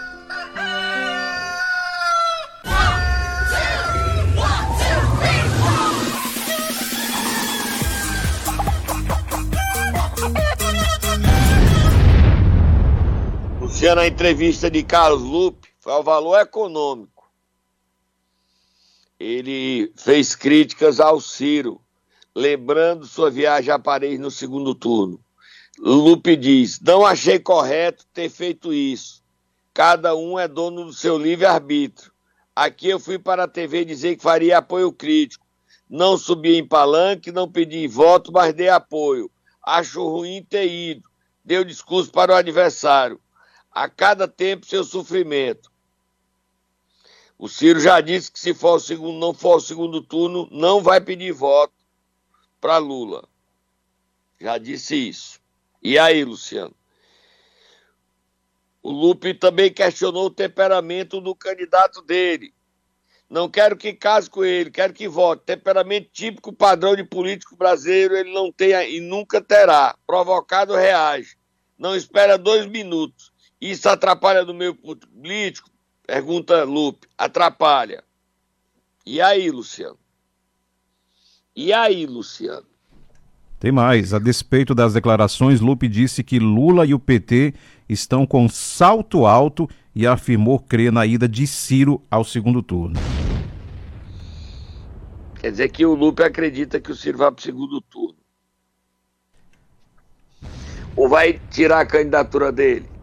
Luciano, 13.77 14.01
a 14.01 14.07
entrevista 14.07 14.71
de 14.71 14.81
Carlos 14.81 15.21
Lupe 15.21 15.69
foi 15.79 15.93
ao 15.93 16.01
valor 16.01 16.39
econômico. 16.39 17.29
Ele 19.19 19.93
fez 19.95 20.35
críticas 20.35 20.99
ao 20.99 21.21
Ciro, 21.21 21.79
lembrando 22.33 23.05
sua 23.05 23.29
viagem 23.29 23.71
a 23.71 23.77
Paris 23.77 24.19
no 24.19 24.31
segundo 24.31 24.73
turno. 24.73 25.23
Lupe 25.77 26.35
diz: 26.35 26.79
Não 26.81 27.05
achei 27.05 27.37
correto 27.37 28.03
ter 28.11 28.29
feito 28.29 28.73
isso. 28.73 29.23
Cada 29.75 30.15
um 30.15 30.39
é 30.39 30.47
dono 30.47 30.85
do 30.85 30.93
seu 30.93 31.15
livre-arbítrio. 31.15 32.11
Aqui 32.55 32.89
eu 32.89 32.99
fui 32.99 33.19
para 33.19 33.43
a 33.43 33.47
TV 33.47 33.85
dizer 33.85 34.15
que 34.15 34.23
faria 34.23 34.57
apoio 34.57 34.91
crítico. 34.91 35.45
Não 35.87 36.17
subi 36.17 36.55
em 36.55 36.67
palanque, 36.67 37.31
não 37.31 37.47
pedi 37.47 37.87
voto, 37.87 38.31
mas 38.31 38.55
dei 38.55 38.69
apoio. 38.69 39.29
Acho 39.63 40.03
ruim 40.09 40.43
ter 40.43 40.65
ido. 40.65 41.03
Deu 41.45 41.63
discurso 41.63 42.11
para 42.11 42.33
o 42.33 42.35
adversário 42.35 43.21
a 43.77 43.87
cada 43.87 44.27
tempo 44.27 44.65
seu 44.65 44.83
sofrimento. 44.83 45.71
O 47.37 47.47
Ciro 47.47 47.79
já 47.79 48.01
disse 48.01 48.31
que 48.31 48.39
se 48.39 48.51
for 48.51 48.77
o 48.77 48.79
segundo, 48.79 49.19
não 49.19 49.35
for 49.35 49.57
o 49.57 49.61
segundo 49.61 50.01
turno, 50.01 50.47
não 50.51 50.81
vai 50.81 50.99
pedir 50.99 51.31
voto 51.31 51.75
para 52.59 52.79
Lula. 52.79 53.23
Já 54.41 54.57
disse 54.57 54.95
isso. 54.95 55.39
E 55.79 55.99
aí, 55.99 56.25
Luciano? 56.25 56.73
O 58.81 58.89
Lupe 58.89 59.35
também 59.35 59.71
questionou 59.71 60.25
o 60.25 60.31
temperamento 60.31 61.21
do 61.21 61.35
candidato 61.35 62.01
dele. 62.01 62.51
Não 63.29 63.47
quero 63.47 63.77
que 63.77 63.93
case 63.93 64.27
com 64.27 64.43
ele, 64.43 64.71
quero 64.71 64.91
que 64.91 65.07
vote. 65.07 65.43
Temperamento 65.45 66.09
típico 66.11 66.51
padrão 66.51 66.95
de 66.95 67.03
político 67.03 67.55
brasileiro 67.55 68.17
ele 68.17 68.33
não 68.33 68.51
tem 68.51 68.71
e 68.95 68.99
nunca 68.99 69.39
terá. 69.39 69.95
Provocado 70.07 70.73
reage. 70.73 71.37
Não 71.77 71.95
espera 71.95 72.39
dois 72.39 72.65
minutos. 72.65 73.36
Isso 73.59 73.89
atrapalha 73.89 74.43
no 74.43 74.53
meio 74.53 74.75
político? 74.75 75.69
Pergunta 76.05 76.63
Lupe. 76.63 77.07
Atrapalha. 77.17 78.03
E 79.05 79.19
aí, 79.19 79.49
Luciano? 79.49 79.97
E 81.55 81.73
aí, 81.73 82.05
Luciano? 82.05 82.65
Tem 83.59 83.71
mais. 83.71 84.13
A 84.13 84.19
despeito 84.19 84.75
das 84.75 84.93
declarações, 84.93 85.59
Lupe 85.59 85.87
disse 85.87 86.23
que 86.23 86.37
Lula 86.37 86.85
e 86.85 86.93
o 86.93 86.99
PT 86.99 87.55
estão 87.89 88.27
com 88.27 88.47
salto 88.47 89.25
alto 89.25 89.67
e 89.95 90.05
afirmou 90.05 90.59
crer 90.59 90.91
na 90.91 91.05
ida 91.05 91.27
de 91.27 91.47
Ciro 91.47 92.01
ao 92.11 92.23
segundo 92.23 92.61
turno. 92.61 92.99
Quer 95.39 95.51
dizer 95.51 95.69
que 95.69 95.85
o 95.85 95.95
Lupe 95.95 96.21
acredita 96.21 96.79
que 96.79 96.91
o 96.91 96.95
Ciro 96.95 97.17
vai 97.17 97.31
para 97.31 97.39
o 97.39 97.43
segundo 97.43 97.81
turno. 97.81 98.17
Ou 100.95 101.09
vai 101.09 101.39
tirar 101.49 101.79
a 101.79 101.85
candidatura 101.85 102.51
dele? 102.51 102.96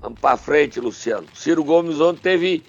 Vamos 0.00 0.20
para 0.20 0.36
frente, 0.36 0.78
Luciano. 0.78 1.26
Ciro 1.34 1.64
Gomes 1.64 2.00
ontem 2.00 2.20
teve 2.20 2.62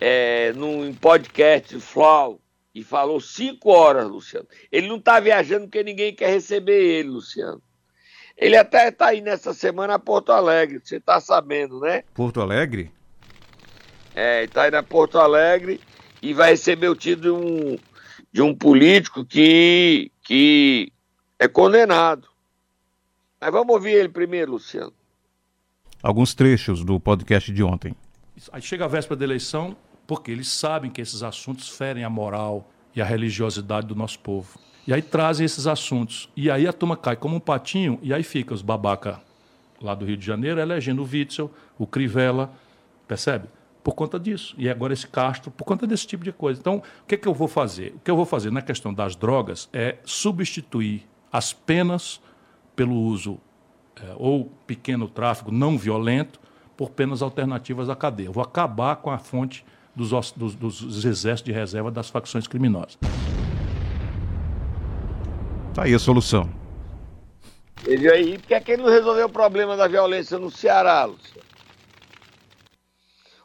é, 0.00 0.52
num 0.54 0.92
podcast 0.94 1.78
Flow 1.80 2.40
e 2.74 2.82
falou 2.82 3.20
cinco 3.20 3.70
horas, 3.70 4.08
Luciano. 4.08 4.48
Ele 4.70 4.88
não 4.88 4.96
está 4.96 5.20
viajando 5.20 5.66
porque 5.66 5.82
ninguém 5.82 6.14
quer 6.14 6.30
receber 6.30 6.82
ele, 6.82 7.10
Luciano. 7.10 7.62
Ele 8.36 8.56
até 8.56 8.88
está 8.88 9.08
aí 9.08 9.20
nessa 9.20 9.52
semana 9.52 9.94
a 9.94 9.98
Porto 9.98 10.32
Alegre, 10.32 10.80
você 10.82 10.96
está 10.96 11.20
sabendo, 11.20 11.80
né? 11.80 12.04
Porto 12.14 12.40
Alegre? 12.40 12.90
É, 14.14 14.44
está 14.44 14.62
aí 14.62 14.70
na 14.70 14.82
Porto 14.82 15.18
Alegre 15.18 15.78
e 16.22 16.32
vai 16.32 16.50
receber 16.50 16.88
o 16.88 16.96
título 16.96 17.22
de 17.22 17.30
um, 17.30 17.78
de 18.32 18.42
um 18.42 18.54
político 18.54 19.26
que, 19.26 20.10
que 20.22 20.90
é 21.38 21.46
condenado. 21.46 22.26
Mas 23.38 23.52
vamos 23.52 23.74
ouvir 23.74 23.92
ele 23.92 24.08
primeiro, 24.08 24.52
Luciano 24.52 25.01
alguns 26.02 26.34
trechos 26.34 26.84
do 26.84 26.98
podcast 26.98 27.52
de 27.52 27.62
ontem. 27.62 27.94
Aí 28.50 28.60
chega 28.60 28.84
a 28.84 28.88
véspera 28.88 29.16
da 29.16 29.24
eleição, 29.24 29.76
porque 30.06 30.30
eles 30.32 30.48
sabem 30.48 30.90
que 30.90 31.00
esses 31.00 31.22
assuntos 31.22 31.68
ferem 31.68 32.02
a 32.02 32.10
moral 32.10 32.68
e 32.94 33.00
a 33.00 33.04
religiosidade 33.04 33.86
do 33.86 33.94
nosso 33.94 34.18
povo. 34.18 34.58
E 34.86 34.92
aí 34.92 35.00
trazem 35.00 35.44
esses 35.44 35.66
assuntos. 35.66 36.28
E 36.36 36.50
aí 36.50 36.66
a 36.66 36.72
turma 36.72 36.96
cai 36.96 37.14
como 37.14 37.36
um 37.36 37.40
patinho, 37.40 37.98
e 38.02 38.12
aí 38.12 38.22
fica 38.22 38.52
os 38.52 38.62
babaca 38.62 39.20
lá 39.80 39.94
do 39.94 40.04
Rio 40.04 40.16
de 40.16 40.26
Janeiro 40.26 40.60
elegendo 40.60 41.02
o 41.02 41.08
Witzel, 41.08 41.50
o 41.78 41.86
Crivella, 41.86 42.52
percebe? 43.06 43.48
Por 43.82 43.94
conta 43.94 44.18
disso. 44.18 44.54
E 44.58 44.68
agora 44.68 44.92
esse 44.92 45.06
Castro, 45.06 45.50
por 45.50 45.64
conta 45.64 45.86
desse 45.86 46.06
tipo 46.06 46.24
de 46.24 46.32
coisa. 46.32 46.60
Então, 46.60 46.76
o 46.76 47.06
que, 47.06 47.14
é 47.16 47.18
que 47.18 47.26
eu 47.26 47.34
vou 47.34 47.48
fazer? 47.48 47.92
O 47.96 48.00
que 48.00 48.10
eu 48.10 48.16
vou 48.16 48.24
fazer 48.24 48.50
na 48.50 48.62
questão 48.62 48.94
das 48.94 49.16
drogas 49.16 49.68
é 49.72 49.98
substituir 50.04 51.06
as 51.32 51.52
penas 51.52 52.20
pelo 52.76 52.94
uso 52.94 53.40
ou 54.16 54.50
pequeno 54.66 55.08
tráfico 55.08 55.50
não 55.50 55.76
violento 55.78 56.40
por 56.76 56.90
penas 56.90 57.22
alternativas 57.22 57.88
à 57.88 57.96
cadeia. 57.96 58.28
Eu 58.28 58.32
vou 58.32 58.42
acabar 58.42 58.96
com 58.96 59.10
a 59.10 59.18
fonte 59.18 59.64
dos, 59.94 60.10
dos, 60.32 60.54
dos 60.54 61.04
exércitos 61.04 61.52
de 61.52 61.52
reserva 61.52 61.90
das 61.90 62.08
facções 62.08 62.46
criminosas. 62.46 62.98
Tá 65.74 65.84
aí 65.84 65.94
a 65.94 65.98
solução. 65.98 66.50
E 67.86 68.08
aí, 68.08 68.38
por 68.38 68.46
que, 68.46 68.54
é 68.54 68.60
que 68.60 68.72
ele 68.72 68.82
não 68.82 68.90
resolveu 68.90 69.26
o 69.26 69.32
problema 69.32 69.76
da 69.76 69.88
violência 69.88 70.38
no 70.38 70.50
Ceará, 70.50 71.04
Luciano? 71.04 71.42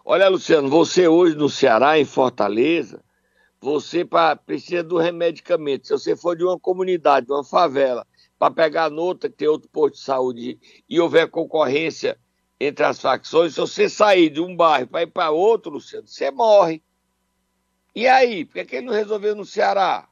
Olha, 0.06 0.30
Luciano, 0.30 0.70
você 0.70 1.08
hoje 1.08 1.36
no 1.36 1.50
Ceará, 1.50 2.00
em 2.00 2.06
Fortaleza, 2.06 3.02
você 3.60 4.06
pra, 4.06 4.36
precisa 4.36 4.84
do 4.84 4.98
remedicamento. 4.98 5.88
Se 5.88 5.94
você 5.94 6.16
for 6.16 6.36
de 6.38 6.44
uma 6.44 6.60
comunidade, 6.60 7.26
de 7.26 7.34
uma 7.34 7.44
favela, 7.44 8.06
para 8.38 8.53
pegar 8.53 8.89
nota, 8.89 9.29
que 9.29 9.36
tem 9.36 9.48
outro 9.48 9.70
posto 9.70 9.96
de 9.96 10.01
saúde, 10.01 10.60
e 10.88 11.00
houver 11.00 11.29
concorrência 11.29 12.20
entre 12.60 12.86
as 12.86 13.00
facções, 13.00 13.53
se 13.53 13.60
você 13.60 13.88
sair 13.88 14.29
de 14.29 14.41
um 14.41 14.56
bairro 14.56 14.88
para 14.88 15.03
ir 15.03 15.08
para 15.08 15.32
outro, 15.32 15.72
Luciano, 15.72 16.08
você 16.08 16.32
morre. 16.32 16.84
E 17.96 18.08
aí, 18.08 18.46
por 18.46 18.53
que, 18.53 18.65
que 18.65 18.75
ele 18.77 18.88
não 18.88 18.94
resolveu 18.94 19.36
no 19.36 19.46
Ceará? 19.46 20.08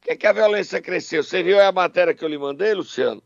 Por 0.00 0.08
que, 0.08 0.16
que 0.16 0.26
a 0.26 0.32
violência 0.32 0.80
cresceu? 0.82 1.22
Você 1.22 1.42
viu 1.42 1.60
a 1.60 1.72
matéria 1.72 2.14
que 2.14 2.24
eu 2.24 2.28
lhe 2.28 2.38
mandei, 2.38 2.74
Luciano? 2.74 3.22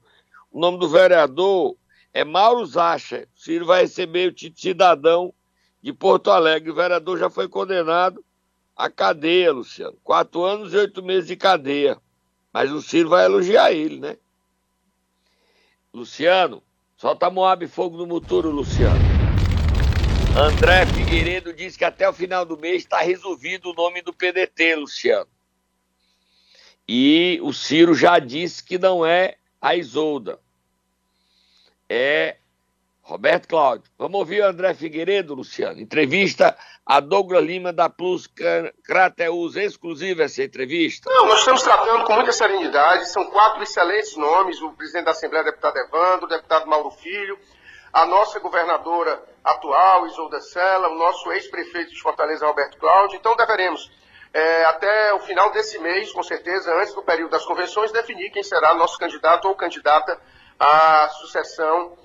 O 0.50 0.61
nome 0.61 0.78
do 0.78 0.88
vereador 0.88 1.76
é 2.12 2.25
Mauro 2.25 2.64
Zacha. 2.66 3.28
O 3.35 3.40
Ciro 3.40 3.66
vai 3.66 3.82
receber 3.82 4.28
o 4.28 4.32
título 4.32 4.61
cidadão 4.61 5.35
de 5.82 5.92
Porto 5.92 6.30
Alegre. 6.30 6.70
O 6.70 6.75
vereador 6.75 7.18
já 7.18 7.30
foi 7.30 7.49
condenado 7.49 8.25
à 8.76 8.90
cadeia, 8.90 9.52
Luciano. 9.52 9.96
Quatro 10.04 10.44
anos 10.44 10.73
e 10.73 10.76
oito 10.76 11.02
meses 11.02 11.26
de 11.26 11.37
cadeia. 11.37 11.99
Mas 12.57 12.73
o 12.73 12.81
Ciro 12.81 13.11
vai 13.11 13.27
elogiar 13.27 13.71
ele, 13.71 14.01
né? 14.01 14.17
Luciano, 15.93 16.63
solta 16.97 17.29
Moab 17.29 17.67
Fogo 17.67 17.99
no 17.99 18.07
Muturo, 18.07 18.49
Luciano. 18.49 18.99
André 20.35 20.87
Figueiredo 20.87 21.53
diz 21.53 21.77
que 21.77 21.85
até 21.85 22.09
o 22.09 22.15
final 22.15 22.47
do 22.47 22.57
mês 22.57 22.79
está 22.79 23.03
resolvido 23.03 23.69
o 23.69 23.75
nome 23.75 24.01
do 24.01 24.11
PDT, 24.11 24.75
Luciano. 24.75 25.29
E 26.89 27.39
o 27.43 27.53
Ciro 27.53 27.95
já 27.95 28.19
disse 28.19 28.65
que 28.65 28.79
não 28.79 29.05
é 29.05 29.37
a 29.61 29.77
Isolda 29.77 30.41
é 31.87 32.39
Roberto 33.07 33.47
Cláudio. 33.47 33.89
Vamos 33.97 34.19
ouvir 34.19 34.43
o 34.43 34.47
André 34.47 34.75
Figueiredo, 34.75 35.33
Luciano. 35.33 35.81
Entrevista 35.81 36.59
a 36.85 36.99
Douglas 36.99 37.45
Lima 37.45 37.73
da 37.73 37.89
Plus 37.89 38.29
Crateus, 38.83 39.55
exclusiva 39.55 40.25
essa 40.25 40.43
entrevista. 40.43 41.09
Não, 41.09 41.27
nós 41.27 41.39
estamos 41.39 41.63
tratando 41.63 42.05
com 42.05 42.15
muita 42.15 42.33
serenidade. 42.33 43.09
São 43.09 43.25
quatro 43.27 43.63
excelentes 43.63 44.17
nomes: 44.17 44.61
o 44.61 44.73
presidente 44.73 45.05
da 45.05 45.13
Assembleia, 45.13 45.45
deputado 45.45 45.77
Evandro, 45.77 46.27
o 46.27 46.29
deputado 46.29 46.67
Mauro 46.67 46.91
Filho, 46.91 47.39
a 47.93 48.05
nossa 48.07 48.41
governadora 48.41 49.23
atual, 49.45 50.09
Isolda 50.09 50.41
Sela, 50.41 50.89
o 50.89 50.99
nosso 50.99 51.31
ex-prefeito 51.31 51.93
de 51.93 52.03
Fortaleza, 52.03 52.45
Roberto 52.45 52.77
Cláudio. 52.77 53.17
Então 53.17 53.37
deveremos. 53.37 53.89
É, 54.35 54.65
até 54.65 55.15
o 55.15 55.21
final 55.21 55.53
desse 55.53 55.79
mês, 55.79 56.13
com 56.13 56.25
certeza, 56.25 56.75
antes 56.77 56.93
do 56.93 57.03
período 57.03 57.31
das 57.31 57.47
convenções, 57.47 57.93
definir 57.93 58.31
quem 58.33 58.43
será 58.43 58.75
nosso 58.75 58.99
candidato 58.99 59.47
ou 59.47 59.55
candidata 59.55 60.21
a 60.59 61.09
sucessão, 61.21 61.97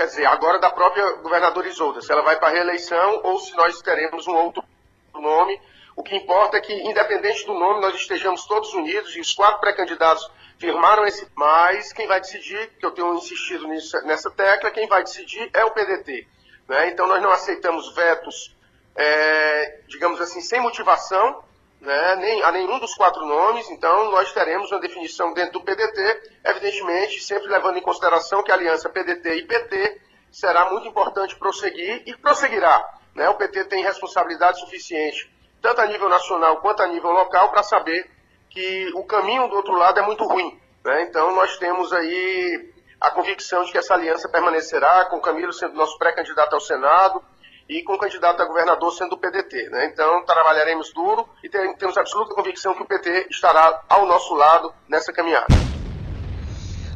quer 0.00 0.06
dizer, 0.06 0.24
agora 0.24 0.58
da 0.58 0.70
própria 0.70 1.12
governadora 1.16 1.68
Isolda, 1.68 2.00
se 2.00 2.10
ela 2.10 2.22
vai 2.22 2.38
para 2.38 2.48
a 2.48 2.52
reeleição 2.52 3.20
ou 3.22 3.38
se 3.38 3.54
nós 3.54 3.82
teremos 3.82 4.26
um 4.26 4.34
outro 4.34 4.64
nome. 5.12 5.60
O 5.94 6.02
que 6.02 6.16
importa 6.16 6.56
é 6.56 6.60
que, 6.62 6.72
independente 6.72 7.44
do 7.44 7.52
nome, 7.52 7.82
nós 7.82 7.94
estejamos 7.94 8.46
todos 8.46 8.72
unidos 8.72 9.14
e 9.14 9.20
os 9.20 9.34
quatro 9.34 9.60
pré-candidatos 9.60 10.26
firmaram 10.58 11.04
esse. 11.04 11.28
Mas 11.36 11.92
quem 11.92 12.06
vai 12.06 12.18
decidir, 12.18 12.70
que 12.78 12.86
eu 12.86 12.92
tenho 12.92 13.12
insistido 13.14 13.68
nessa 13.68 14.30
tecla, 14.30 14.70
quem 14.70 14.88
vai 14.88 15.04
decidir 15.04 15.50
é 15.52 15.62
o 15.66 15.70
PDT. 15.70 16.26
Né? 16.66 16.88
Então 16.88 17.06
nós 17.06 17.22
não 17.22 17.30
aceitamos 17.30 17.94
vetos, 17.94 18.56
é, 18.96 19.80
digamos 19.86 20.18
assim, 20.18 20.40
sem 20.40 20.62
motivação 20.62 21.44
né, 21.80 22.16
nem, 22.16 22.42
a 22.42 22.52
nenhum 22.52 22.78
dos 22.78 22.94
quatro 22.94 23.24
nomes, 23.24 23.68
então 23.70 24.10
nós 24.10 24.32
teremos 24.32 24.70
uma 24.70 24.80
definição 24.80 25.32
dentro 25.32 25.54
do 25.54 25.62
PDT, 25.62 26.40
evidentemente, 26.44 27.20
sempre 27.20 27.48
levando 27.48 27.78
em 27.78 27.82
consideração 27.82 28.42
que 28.42 28.52
a 28.52 28.54
aliança 28.54 28.90
PDT 28.90 29.36
e 29.36 29.46
PT 29.46 30.00
será 30.30 30.70
muito 30.70 30.86
importante 30.86 31.36
prosseguir 31.36 32.02
e 32.06 32.14
prosseguirá. 32.16 32.86
Né? 33.14 33.28
O 33.30 33.34
PT 33.34 33.64
tem 33.64 33.82
responsabilidade 33.82 34.60
suficiente, 34.60 35.32
tanto 35.62 35.80
a 35.80 35.86
nível 35.86 36.08
nacional 36.08 36.60
quanto 36.60 36.82
a 36.82 36.86
nível 36.86 37.10
local, 37.10 37.50
para 37.50 37.62
saber 37.62 38.10
que 38.50 38.90
o 38.94 39.04
caminho 39.04 39.48
do 39.48 39.56
outro 39.56 39.72
lado 39.72 39.98
é 39.98 40.02
muito 40.02 40.24
ruim. 40.24 40.60
Né? 40.84 41.04
Então 41.04 41.34
nós 41.34 41.56
temos 41.56 41.92
aí 41.92 42.72
a 43.00 43.10
convicção 43.10 43.64
de 43.64 43.72
que 43.72 43.78
essa 43.78 43.94
aliança 43.94 44.28
permanecerá, 44.28 45.06
com 45.06 45.16
o 45.16 45.22
Camilo 45.22 45.52
sendo 45.52 45.74
nosso 45.74 45.96
pré-candidato 45.96 46.52
ao 46.52 46.60
Senado, 46.60 47.22
e 47.70 47.82
com 47.84 47.94
o 47.94 47.98
candidato 47.98 48.42
a 48.42 48.44
governador 48.44 48.92
sendo 48.92 49.12
o 49.14 49.16
PDT. 49.16 49.70
Né? 49.70 49.86
Então, 49.86 50.24
trabalharemos 50.24 50.92
duro 50.92 51.28
e 51.42 51.48
temos 51.48 51.96
absoluta 51.96 52.34
convicção 52.34 52.74
que 52.74 52.82
o 52.82 52.86
PT 52.86 53.28
estará 53.30 53.80
ao 53.88 54.06
nosso 54.06 54.34
lado 54.34 54.74
nessa 54.88 55.12
caminhada. 55.12 55.46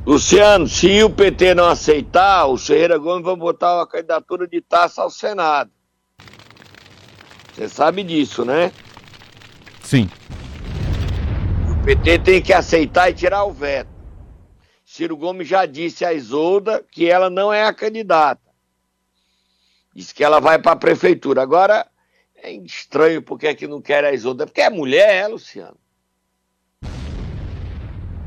Luciano, 0.04 0.66
se 0.66 1.02
o 1.02 1.08
PT 1.08 1.54
não 1.54 1.66
aceitar, 1.66 2.46
o 2.46 2.58
Ferreira 2.58 2.98
Gomes 2.98 3.24
vai 3.24 3.36
botar 3.36 3.80
a 3.80 3.86
candidatura 3.86 4.48
de 4.48 4.60
taça 4.60 5.00
ao 5.00 5.08
Senado. 5.08 5.70
Você 7.52 7.68
sabe 7.68 8.02
disso, 8.02 8.44
né? 8.44 8.72
Sim. 9.80 10.10
O 11.70 11.84
PT 11.84 12.18
tem 12.18 12.42
que 12.42 12.52
aceitar 12.52 13.08
e 13.08 13.14
tirar 13.14 13.44
o 13.44 13.52
veto. 13.52 13.94
Ciro 14.84 15.16
Gomes 15.16 15.46
já 15.46 15.64
disse 15.64 16.04
a 16.04 16.12
Isolda 16.12 16.84
que 16.90 17.08
ela 17.08 17.30
não 17.30 17.52
é 17.52 17.64
a 17.64 17.72
candidata. 17.72 18.43
Diz 19.94 20.12
que 20.12 20.24
ela 20.24 20.40
vai 20.40 20.58
para 20.58 20.72
a 20.72 20.76
prefeitura. 20.76 21.42
Agora, 21.42 21.86
é 22.34 22.52
estranho 22.52 23.22
porque 23.22 23.46
é 23.46 23.54
que 23.54 23.66
não 23.66 23.80
quer 23.80 24.04
a 24.04 24.12
Isolda. 24.12 24.46
Porque 24.46 24.60
é 24.60 24.68
mulher, 24.68 25.14
é, 25.14 25.28
Luciano? 25.28 25.78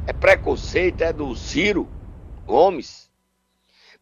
É 0.05 0.13
preconceito, 0.13 1.01
é 1.01 1.11
do 1.11 1.35
Ciro 1.35 1.87
Gomes. 2.45 3.11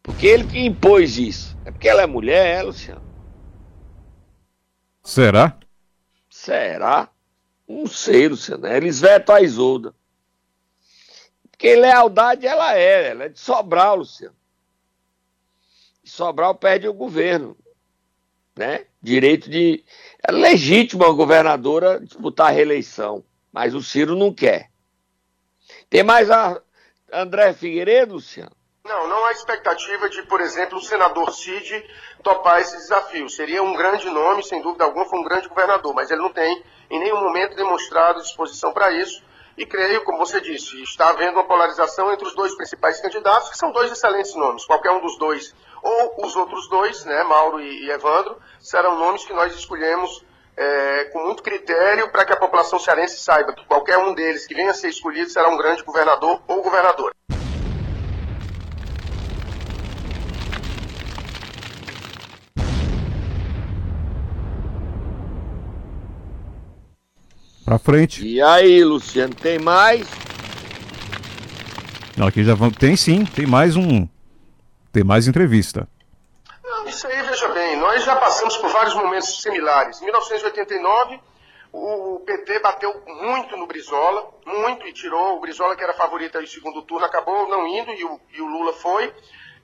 Porque 0.00 0.26
ele 0.26 0.44
que 0.44 0.64
impôs 0.64 1.18
isso. 1.18 1.58
É 1.64 1.72
porque 1.72 1.88
ela 1.88 2.02
é 2.02 2.06
mulher, 2.06 2.46
é, 2.46 2.62
Luciano? 2.62 3.02
Será? 5.02 5.58
Será? 6.30 7.08
Não 7.68 7.86
sei, 7.88 8.28
Luciano. 8.28 8.66
Eles 8.68 9.00
vetam 9.00 9.34
a 9.34 9.42
Isolda. 9.42 9.92
Porque 11.50 11.74
lealdade 11.74 12.46
ela 12.46 12.76
é, 12.76 13.08
ela 13.08 13.24
é 13.24 13.28
de 13.28 13.40
Sobral, 13.40 13.96
Luciano. 13.96 14.36
Sobral 16.06 16.54
perde 16.54 16.88
o 16.88 16.94
governo, 16.94 17.56
né? 18.56 18.86
Direito 19.02 19.50
de 19.50 19.84
é 20.26 20.32
legítimo 20.32 21.04
a 21.04 21.12
governadora 21.12 22.00
disputar 22.00 22.48
a 22.48 22.50
reeleição, 22.50 23.24
mas 23.52 23.74
o 23.74 23.82
Ciro 23.82 24.16
não 24.16 24.32
quer. 24.32 24.70
Tem 25.90 26.02
mais 26.02 26.30
a 26.30 26.60
André 27.12 27.52
Figueiredo, 27.52 28.14
Luciano? 28.14 28.56
Não, 28.84 29.08
não 29.08 29.24
há 29.24 29.32
expectativa 29.32 30.08
de, 30.08 30.22
por 30.22 30.40
exemplo, 30.40 30.78
o 30.78 30.82
senador 30.82 31.32
Cid 31.32 31.84
topar 32.22 32.60
esse 32.60 32.76
desafio. 32.76 33.28
Seria 33.28 33.60
um 33.60 33.74
grande 33.74 34.08
nome, 34.08 34.44
sem 34.44 34.62
dúvida 34.62 34.84
alguma, 34.84 35.06
foi 35.06 35.18
um 35.18 35.24
grande 35.24 35.48
governador, 35.48 35.92
mas 35.92 36.08
ele 36.10 36.22
não 36.22 36.32
tem 36.32 36.62
em 36.88 37.00
nenhum 37.00 37.20
momento 37.20 37.56
demonstrado 37.56 38.22
disposição 38.22 38.72
para 38.72 38.92
isso. 38.92 39.24
E 39.58 39.66
creio, 39.66 40.04
como 40.04 40.18
você 40.18 40.40
disse, 40.40 40.80
está 40.82 41.08
havendo 41.08 41.32
uma 41.32 41.48
polarização 41.48 42.12
entre 42.12 42.28
os 42.28 42.34
dois 42.34 42.54
principais 42.54 43.00
candidatos, 43.00 43.48
que 43.48 43.56
são 43.56 43.72
dois 43.72 43.90
excelentes 43.90 44.34
nomes. 44.36 44.64
Qualquer 44.64 44.90
um 44.92 45.00
dos 45.00 45.18
dois, 45.18 45.54
ou 45.82 46.26
os 46.26 46.34
outros 46.36 46.68
dois, 46.68 47.04
né, 47.04 47.22
Mauro 47.24 47.60
e, 47.60 47.90
Evandro, 47.90 48.36
serão 48.60 48.98
nomes 48.98 49.24
que 49.24 49.32
nós 49.32 49.54
escolhemos 49.54 50.24
é, 50.56 51.04
com 51.12 51.24
muito 51.24 51.42
critério 51.42 52.10
para 52.10 52.24
que 52.24 52.32
a 52.32 52.36
população 52.36 52.78
cearense 52.78 53.18
saiba 53.18 53.52
que 53.52 53.64
qualquer 53.66 53.98
um 53.98 54.14
deles 54.14 54.46
que 54.46 54.54
venha 54.54 54.70
a 54.70 54.74
ser 54.74 54.88
escolhido 54.88 55.28
será 55.30 55.48
um 55.48 55.56
grande 55.56 55.82
governador 55.82 56.40
ou 56.46 56.62
governadora. 56.62 57.14
Pra 67.64 67.80
frente. 67.80 68.24
E 68.24 68.40
aí, 68.40 68.84
Luciano, 68.84 69.34
tem 69.34 69.58
mais? 69.58 70.06
Não, 72.16 72.28
aqui 72.28 72.44
já 72.44 72.54
vamos. 72.54 72.76
Tem 72.76 72.96
sim, 72.96 73.24
tem 73.24 73.44
mais 73.44 73.74
um. 73.74 74.08
Tem 74.96 75.04
mais 75.04 75.28
entrevista. 75.28 75.86
Isso 76.86 77.06
aí, 77.06 77.22
veja 77.24 77.48
bem, 77.48 77.76
nós 77.76 78.02
já 78.02 78.16
passamos 78.16 78.56
por 78.56 78.70
vários 78.70 78.94
momentos 78.94 79.42
similares. 79.42 80.00
Em 80.00 80.06
1989, 80.06 81.20
o 81.70 82.22
PT 82.24 82.60
bateu 82.60 83.02
muito 83.06 83.58
no 83.58 83.66
Brizola, 83.66 84.26
muito, 84.46 84.86
e 84.86 84.94
tirou 84.94 85.36
o 85.36 85.40
Brizola, 85.40 85.76
que 85.76 85.84
era 85.84 85.92
favorito 85.92 86.38
aí 86.38 86.46
segundo 86.46 86.80
turno, 86.80 87.04
acabou 87.04 87.46
não 87.46 87.68
indo 87.68 87.92
e 87.92 88.04
o, 88.06 88.18
e 88.32 88.40
o 88.40 88.46
Lula 88.46 88.72
foi 88.72 89.12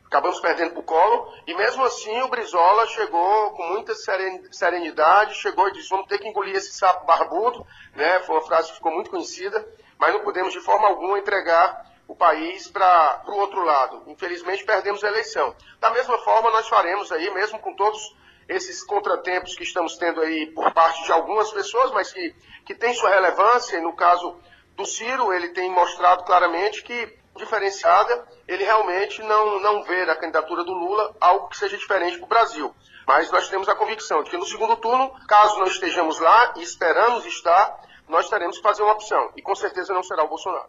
acabamos 0.05 0.39
perdendo 0.41 0.73
para 0.73 0.81
o 0.81 0.83
Collor, 0.83 1.35
e 1.47 1.55
mesmo 1.55 1.83
assim 1.85 2.21
o 2.21 2.29
Brizola 2.29 2.87
chegou 2.89 3.53
com 3.53 3.67
muita 3.69 3.95
serenidade, 3.95 5.37
chegou 5.37 5.67
e 5.69 5.73
disse, 5.73 5.89
vamos 5.89 6.07
ter 6.07 6.19
que 6.19 6.29
engolir 6.29 6.55
esse 6.55 6.75
sapo 6.75 7.07
barbudo, 7.07 7.67
né? 7.97 8.21
foi 8.21 8.37
uma 8.37 8.45
frase 8.45 8.69
que 8.69 8.75
ficou 8.75 8.93
muito 8.93 9.09
conhecida, 9.09 9.67
mas 9.99 10.13
não 10.13 10.21
podemos 10.21 10.53
de 10.53 10.61
forma 10.61 10.87
alguma 10.89 11.19
entregar 11.19 11.91
o 12.07 12.15
país 12.15 12.69
para 12.69 13.23
o 13.27 13.33
outro 13.33 13.65
lado. 13.65 14.03
Infelizmente 14.07 14.65
perdemos 14.65 15.03
a 15.03 15.09
eleição. 15.09 15.55
Da 15.81 15.91
mesma 15.91 16.19
forma 16.19 16.51
nós 16.51 16.69
faremos 16.69 17.11
aí, 17.13 17.31
mesmo 17.31 17.59
com 17.59 17.75
todos 17.75 18.15
esses 18.49 18.83
contratempos 18.85 19.55
que 19.55 19.63
estamos 19.63 19.97
tendo 19.97 20.21
aí 20.21 20.47
por 20.53 20.73
parte 20.73 21.05
de 21.05 21.13
algumas 21.13 21.51
pessoas, 21.53 21.91
mas 21.93 22.13
que, 22.13 22.35
que 22.67 22.75
tem 22.75 22.95
sua 22.95 23.11
relevância, 23.11 23.77
e 23.77 23.81
no 23.81 23.95
caso 23.95 24.37
do 24.77 24.85
Ciro, 24.85 25.33
ele 25.33 25.51
tem 25.51 25.71
mostrado 25.71 26.25
claramente 26.25 26.83
que 26.83 27.23
diferenciada, 27.37 28.27
ele 28.47 28.65
realmente 28.65 29.23
não, 29.23 29.59
não 29.61 29.83
vê 29.85 30.05
na 30.05 30.15
candidatura 30.15 30.65
do 30.65 30.73
Lula 30.73 31.15
algo 31.21 31.49
que 31.49 31.57
seja 31.57 31.79
diferente 31.79 32.19
para 32.19 32.27
o 32.27 32.29
Brasil. 32.29 32.75
Mas 33.07 33.31
nós 33.31 33.49
temos 33.49 33.69
a 33.69 33.75
convicção 33.75 34.23
de 34.23 34.31
que 34.31 34.37
no 34.37 34.45
segundo 34.45 34.77
turno, 34.77 35.13
caso 35.27 35.59
não 35.59 35.67
estejamos 35.67 36.21
lá 36.21 36.55
e 36.57 36.63
esperamos 36.63 37.25
estar, 37.25 37.81
nós 38.09 38.29
teremos 38.29 38.59
que 38.59 38.63
fazer 38.63 38.83
uma 38.83 38.93
opção. 38.93 39.33
E 39.37 39.43
com 39.43 39.55
certeza 39.55 39.95
não 39.95 40.03
será 40.03 40.25
o 40.25 40.29
Bolsonaro. 40.29 40.69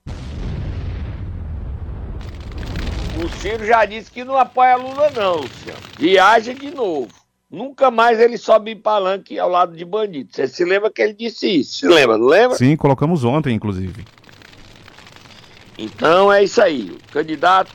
O 3.22 3.30
Ciro 3.40 3.66
já 3.66 3.86
disse 3.86 4.12
que 4.12 4.24
não 4.24 4.38
apoia 4.38 4.76
Lula, 4.76 5.10
não, 5.12 5.38
Luciano. 5.38 5.80
Viaja 5.98 6.54
de 6.54 6.72
novo. 6.72 7.10
Nunca 7.50 7.92
mais 7.92 8.20
ele 8.20 8.38
sobe 8.38 8.72
em 8.72 8.78
palanque 8.78 9.38
ao 9.38 9.48
lado 9.48 9.76
de 9.76 9.86
bandido. 9.86 10.30
Você 10.34 10.48
se 10.48 10.66
lembra 10.66 10.90
que 10.90 11.02
ele 11.02 11.14
disse 11.14 11.48
isso? 11.48 11.80
Se 11.80 11.88
lembra, 11.88 12.18
não 12.18 12.26
lembra? 12.26 12.58
Sim, 12.58 12.76
colocamos 12.76 13.24
ontem, 13.24 13.54
inclusive. 13.54 14.04
Então 15.78 16.34
é 16.34 16.44
isso 16.44 16.62
aí. 16.62 16.90
O 16.90 17.12
candidato 17.12 17.72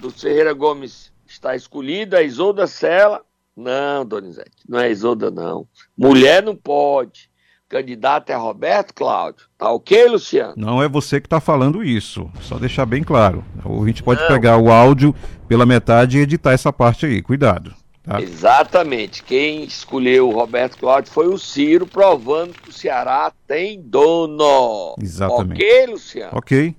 do 0.00 0.10
Ferreira 0.10 0.52
Gomes 0.52 1.12
está 1.26 1.54
escolhido, 1.54 2.16
é 2.16 2.24
Isolda 2.24 2.66
Sela. 2.66 3.22
Não, 3.56 4.04
Donizete, 4.04 4.50
não 4.68 4.80
é 4.80 4.90
Isolda, 4.90 5.30
não. 5.30 5.68
Mulher 5.96 6.42
não 6.42 6.56
pode. 6.56 7.30
Candidato 7.74 8.30
é 8.30 8.36
Roberto 8.36 8.94
Cláudio. 8.94 9.46
Tá 9.58 9.68
ok, 9.72 10.06
Luciano? 10.06 10.54
Não 10.56 10.80
é 10.80 10.88
você 10.88 11.20
que 11.20 11.26
está 11.26 11.40
falando 11.40 11.82
isso. 11.82 12.30
Só 12.40 12.56
deixar 12.56 12.86
bem 12.86 13.02
claro. 13.02 13.44
O 13.64 13.72
ouvinte 13.72 14.00
pode 14.00 14.20
não. 14.20 14.28
pegar 14.28 14.58
o 14.58 14.70
áudio 14.70 15.12
pela 15.48 15.66
metade 15.66 16.16
e 16.16 16.20
editar 16.20 16.52
essa 16.52 16.72
parte 16.72 17.04
aí. 17.04 17.20
Cuidado. 17.20 17.74
Tá? 18.04 18.20
Exatamente. 18.20 19.24
Quem 19.24 19.64
escolheu 19.64 20.28
o 20.28 20.32
Roberto 20.32 20.78
Cláudio 20.78 21.10
foi 21.10 21.26
o 21.26 21.36
Ciro, 21.36 21.84
provando 21.84 22.52
que 22.52 22.70
o 22.70 22.72
Ceará 22.72 23.32
tem 23.44 23.82
dono. 23.82 24.94
Exatamente. 25.00 25.60
Ok, 25.60 25.86
Luciano? 25.86 26.38
Ok. 26.38 26.76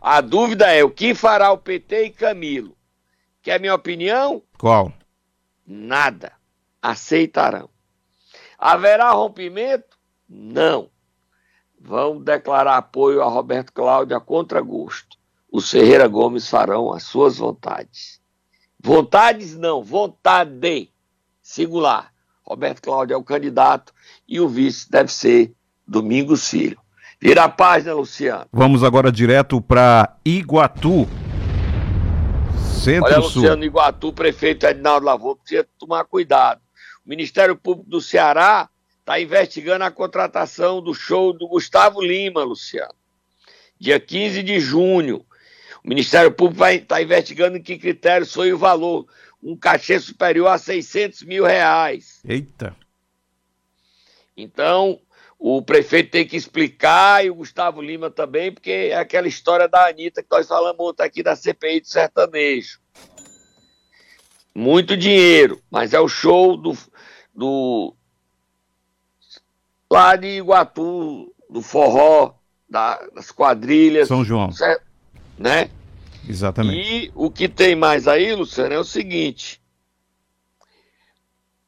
A 0.00 0.20
dúvida 0.20 0.70
é 0.70 0.84
o 0.84 0.90
que 0.90 1.16
fará 1.16 1.50
o 1.50 1.58
PT 1.58 2.04
e 2.04 2.10
Camilo? 2.10 2.76
Quer 3.42 3.58
minha 3.58 3.74
opinião? 3.74 4.40
Qual? 4.56 4.92
Nada. 5.66 6.30
Aceitarão. 6.80 7.68
Haverá 8.56 9.10
rompimento? 9.10 9.91
Não. 10.34 10.88
Vão 11.78 12.18
declarar 12.18 12.78
apoio 12.78 13.20
a 13.20 13.28
Roberto 13.28 13.70
Cláudio 13.72 14.16
a 14.16 14.20
contragosto. 14.20 15.18
Os 15.52 15.70
Ferreira 15.70 16.08
Gomes 16.08 16.48
farão 16.48 16.90
as 16.90 17.02
suas 17.02 17.36
vontades. 17.36 18.18
Vontades 18.82 19.54
não, 19.58 19.84
vontade. 19.84 20.90
Singular. 21.42 22.12
Roberto 22.42 22.80
Cláudio 22.80 23.14
é 23.14 23.16
o 23.16 23.22
candidato 23.22 23.92
e 24.26 24.40
o 24.40 24.48
vice 24.48 24.90
deve 24.90 25.12
ser 25.12 25.52
Domingos 25.86 26.48
Filho. 26.48 26.80
Vira 27.20 27.44
a 27.44 27.48
página, 27.48 27.94
Luciano. 27.94 28.46
Vamos 28.50 28.82
agora 28.82 29.12
direto 29.12 29.60
para 29.60 30.16
Iguatu. 30.24 31.06
Centro-Sul. 32.82 33.04
Olha, 33.04 33.18
Luciano, 33.18 33.64
Iguatu, 33.64 34.12
prefeito 34.12 34.66
Edinaldo 34.66 35.06
Lavô, 35.06 35.36
precisa 35.36 35.66
tomar 35.78 36.04
cuidado. 36.04 36.60
O 37.04 37.08
Ministério 37.08 37.54
Público 37.54 37.88
do 37.88 38.00
Ceará 38.00 38.68
está 39.02 39.20
investigando 39.20 39.84
a 39.84 39.90
contratação 39.90 40.80
do 40.80 40.94
show 40.94 41.32
do 41.32 41.48
Gustavo 41.48 42.00
Lima, 42.00 42.44
Luciano. 42.44 42.94
Dia 43.78 43.98
15 43.98 44.42
de 44.42 44.60
junho. 44.60 45.26
O 45.84 45.88
Ministério 45.88 46.30
Público 46.30 46.60
vai 46.60 46.76
estar 46.76 46.96
tá 46.96 47.02
investigando 47.02 47.56
em 47.56 47.62
que 47.62 47.76
critérios 47.76 48.32
foi 48.32 48.52
o 48.52 48.58
valor. 48.58 49.06
Um 49.42 49.56
cachê 49.56 49.98
superior 49.98 50.46
a 50.46 50.56
600 50.56 51.24
mil 51.24 51.44
reais. 51.44 52.20
Eita. 52.24 52.76
Então, 54.36 55.00
o 55.36 55.60
prefeito 55.60 56.12
tem 56.12 56.24
que 56.24 56.36
explicar 56.36 57.24
e 57.24 57.30
o 57.30 57.34
Gustavo 57.34 57.82
Lima 57.82 58.08
também, 58.08 58.52
porque 58.52 58.90
é 58.92 58.96
aquela 58.96 59.26
história 59.26 59.66
da 59.66 59.88
Anitta 59.88 60.22
que 60.22 60.28
nós 60.30 60.46
falamos 60.46 60.78
ontem 60.78 61.02
aqui 61.02 61.24
da 61.24 61.34
CPI 61.34 61.80
do 61.80 61.88
sertanejo. 61.88 62.80
Muito 64.54 64.96
dinheiro, 64.96 65.60
mas 65.68 65.92
é 65.92 65.98
o 65.98 66.08
show 66.08 66.56
do, 66.56 66.76
do 67.34 67.96
lá 69.92 70.16
de 70.16 70.26
Iguatu, 70.26 71.32
do 71.48 71.60
forró, 71.60 72.34
da, 72.68 72.98
das 73.14 73.30
quadrilhas. 73.30 74.08
São 74.08 74.24
João. 74.24 74.50
Certo? 74.50 74.82
Né? 75.38 75.70
Exatamente. 76.28 76.78
E 76.78 77.12
o 77.14 77.30
que 77.30 77.48
tem 77.48 77.74
mais 77.74 78.08
aí, 78.08 78.34
Luciano, 78.34 78.74
é 78.74 78.78
o 78.78 78.84
seguinte. 78.84 79.60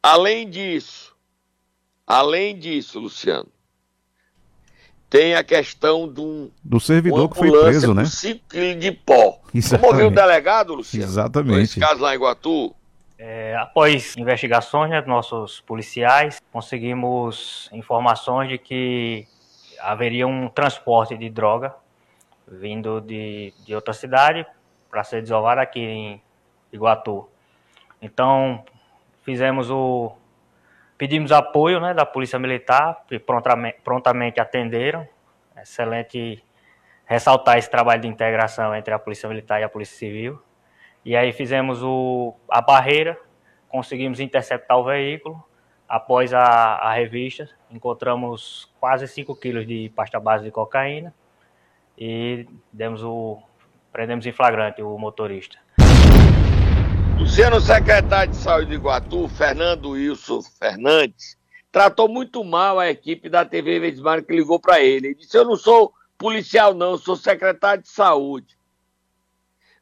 Além 0.02 0.48
disso, 0.48 1.14
além 2.06 2.58
disso, 2.58 3.00
Luciano, 3.00 3.48
tem 5.08 5.34
a 5.34 5.44
questão 5.44 6.12
de 6.12 6.20
um, 6.20 6.50
do 6.62 6.78
servidor 6.80 7.28
que 7.28 7.38
foi 7.38 7.50
preso, 7.50 7.94
né? 7.94 8.04
5 8.04 8.44
quilos 8.48 8.80
de 8.80 8.92
pó. 8.92 9.40
Exatamente. 9.54 9.80
Como 9.80 9.92
ouviu 9.92 10.08
o 10.08 10.10
delegado, 10.10 10.74
Luciano? 10.74 11.04
Exatamente. 11.04 11.62
Esse 11.62 11.80
caso 11.80 12.00
lá 12.00 12.12
em 12.12 12.16
Iguatu. 12.16 12.74
É, 13.18 13.54
após 13.56 14.16
investigações 14.16 14.90
né, 14.90 15.00
nossos 15.02 15.60
policiais, 15.60 16.40
conseguimos 16.52 17.70
informações 17.72 18.48
de 18.48 18.58
que 18.58 19.26
haveria 19.80 20.26
um 20.26 20.48
transporte 20.48 21.16
de 21.16 21.30
droga 21.30 21.74
vindo 22.46 23.00
de, 23.00 23.52
de 23.64 23.74
outra 23.74 23.94
cidade 23.94 24.46
para 24.90 25.04
ser 25.04 25.20
desovado 25.20 25.60
aqui 25.60 25.80
em 25.80 26.22
Iguatu. 26.72 27.28
Então, 28.00 28.64
fizemos 29.22 29.70
o. 29.70 30.16
Pedimos 30.98 31.32
apoio 31.32 31.80
né, 31.80 31.92
da 31.92 32.06
Polícia 32.06 32.38
Militar, 32.38 33.04
que 33.08 33.18
prontamente, 33.18 33.78
prontamente 33.82 34.40
atenderam. 34.40 35.06
Excelente 35.56 36.42
ressaltar 37.06 37.58
esse 37.58 37.70
trabalho 37.70 38.02
de 38.02 38.08
integração 38.08 38.74
entre 38.74 38.92
a 38.92 38.98
Polícia 38.98 39.28
Militar 39.28 39.60
e 39.60 39.64
a 39.64 39.68
Polícia 39.68 39.96
Civil. 39.96 40.40
E 41.04 41.14
aí 41.14 41.32
fizemos 41.32 41.82
o, 41.82 42.34
a 42.48 42.62
barreira, 42.62 43.18
conseguimos 43.68 44.20
interceptar 44.20 44.78
o 44.78 44.84
veículo. 44.84 45.42
Após 45.86 46.32
a, 46.32 46.42
a 46.42 46.94
revista, 46.94 47.48
encontramos 47.70 48.72
quase 48.80 49.06
5 49.06 49.36
quilos 49.36 49.66
de 49.66 49.92
pasta 49.94 50.18
base 50.18 50.44
de 50.44 50.50
cocaína 50.50 51.14
e 51.96 52.46
demos 52.72 53.02
o 53.02 53.38
prendemos 53.92 54.26
em 54.26 54.32
flagrante 54.32 54.82
o 54.82 54.98
motorista. 54.98 55.58
Luciano, 57.18 57.60
secretário 57.60 58.32
de 58.32 58.38
saúde 58.38 58.70
de 58.70 58.74
Iguatu, 58.74 59.28
Fernando 59.28 59.90
Wilson 59.90 60.42
Fernandes, 60.42 61.36
tratou 61.70 62.08
muito 62.08 62.42
mal 62.42 62.80
a 62.80 62.90
equipe 62.90 63.28
da 63.28 63.44
TV 63.44 63.78
Vesmar 63.78 64.24
que 64.24 64.34
ligou 64.34 64.58
para 64.58 64.80
ele. 64.80 65.08
Ele 65.08 65.14
disse: 65.14 65.36
Eu 65.36 65.44
não 65.44 65.54
sou 65.54 65.92
policial, 66.18 66.74
não, 66.74 66.96
sou 66.96 67.14
secretário 67.14 67.82
de 67.82 67.88
saúde. 67.88 68.56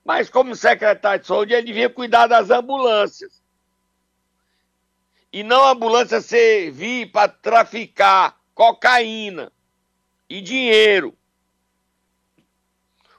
Mas, 0.05 0.29
como 0.29 0.57
secretário 0.57 1.21
de 1.21 1.27
saúde, 1.27 1.55
ele 1.55 1.67
devia 1.67 1.89
cuidar 1.89 2.27
das 2.27 2.51
ambulâncias. 2.51 3.43
E 5.33 5.43
não 5.43 5.63
a 5.63 5.71
ambulância 5.71 6.21
servir 6.21 7.11
para 7.11 7.29
traficar 7.29 8.39
cocaína 8.55 9.53
e 10.29 10.41
dinheiro 10.41 11.17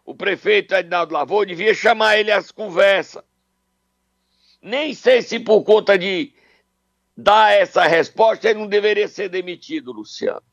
o 0.05 0.13
prefeito 0.13 0.75
Edinaldo 0.75 1.13
Lavô 1.13 1.45
devia 1.45 1.73
chamar 1.73 2.17
ele 2.17 2.31
às 2.31 2.51
conversas. 2.51 3.23
Nem 4.61 4.93
sei 4.93 5.21
se 5.21 5.39
por 5.39 5.63
conta 5.63 5.97
de 5.97 6.33
dar 7.15 7.53
essa 7.53 7.83
resposta 7.83 8.49
ele 8.49 8.59
não 8.59 8.67
deveria 8.67 9.07
ser 9.07 9.29
demitido, 9.29 9.91
Luciano. 9.91 10.43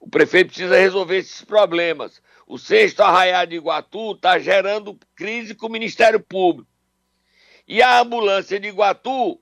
O 0.00 0.08
prefeito 0.08 0.48
precisa 0.48 0.76
resolver 0.76 1.18
esses 1.18 1.42
problemas. 1.42 2.22
O 2.46 2.58
sexto 2.58 3.00
arraiado 3.00 3.50
de 3.50 3.56
Iguatu 3.56 4.12
está 4.12 4.38
gerando 4.38 4.98
crise 5.16 5.54
com 5.54 5.66
o 5.66 5.70
Ministério 5.70 6.20
Público. 6.20 6.70
E 7.66 7.82
a 7.82 7.98
ambulância 7.98 8.60
de 8.60 8.68
Iguatu, 8.68 9.40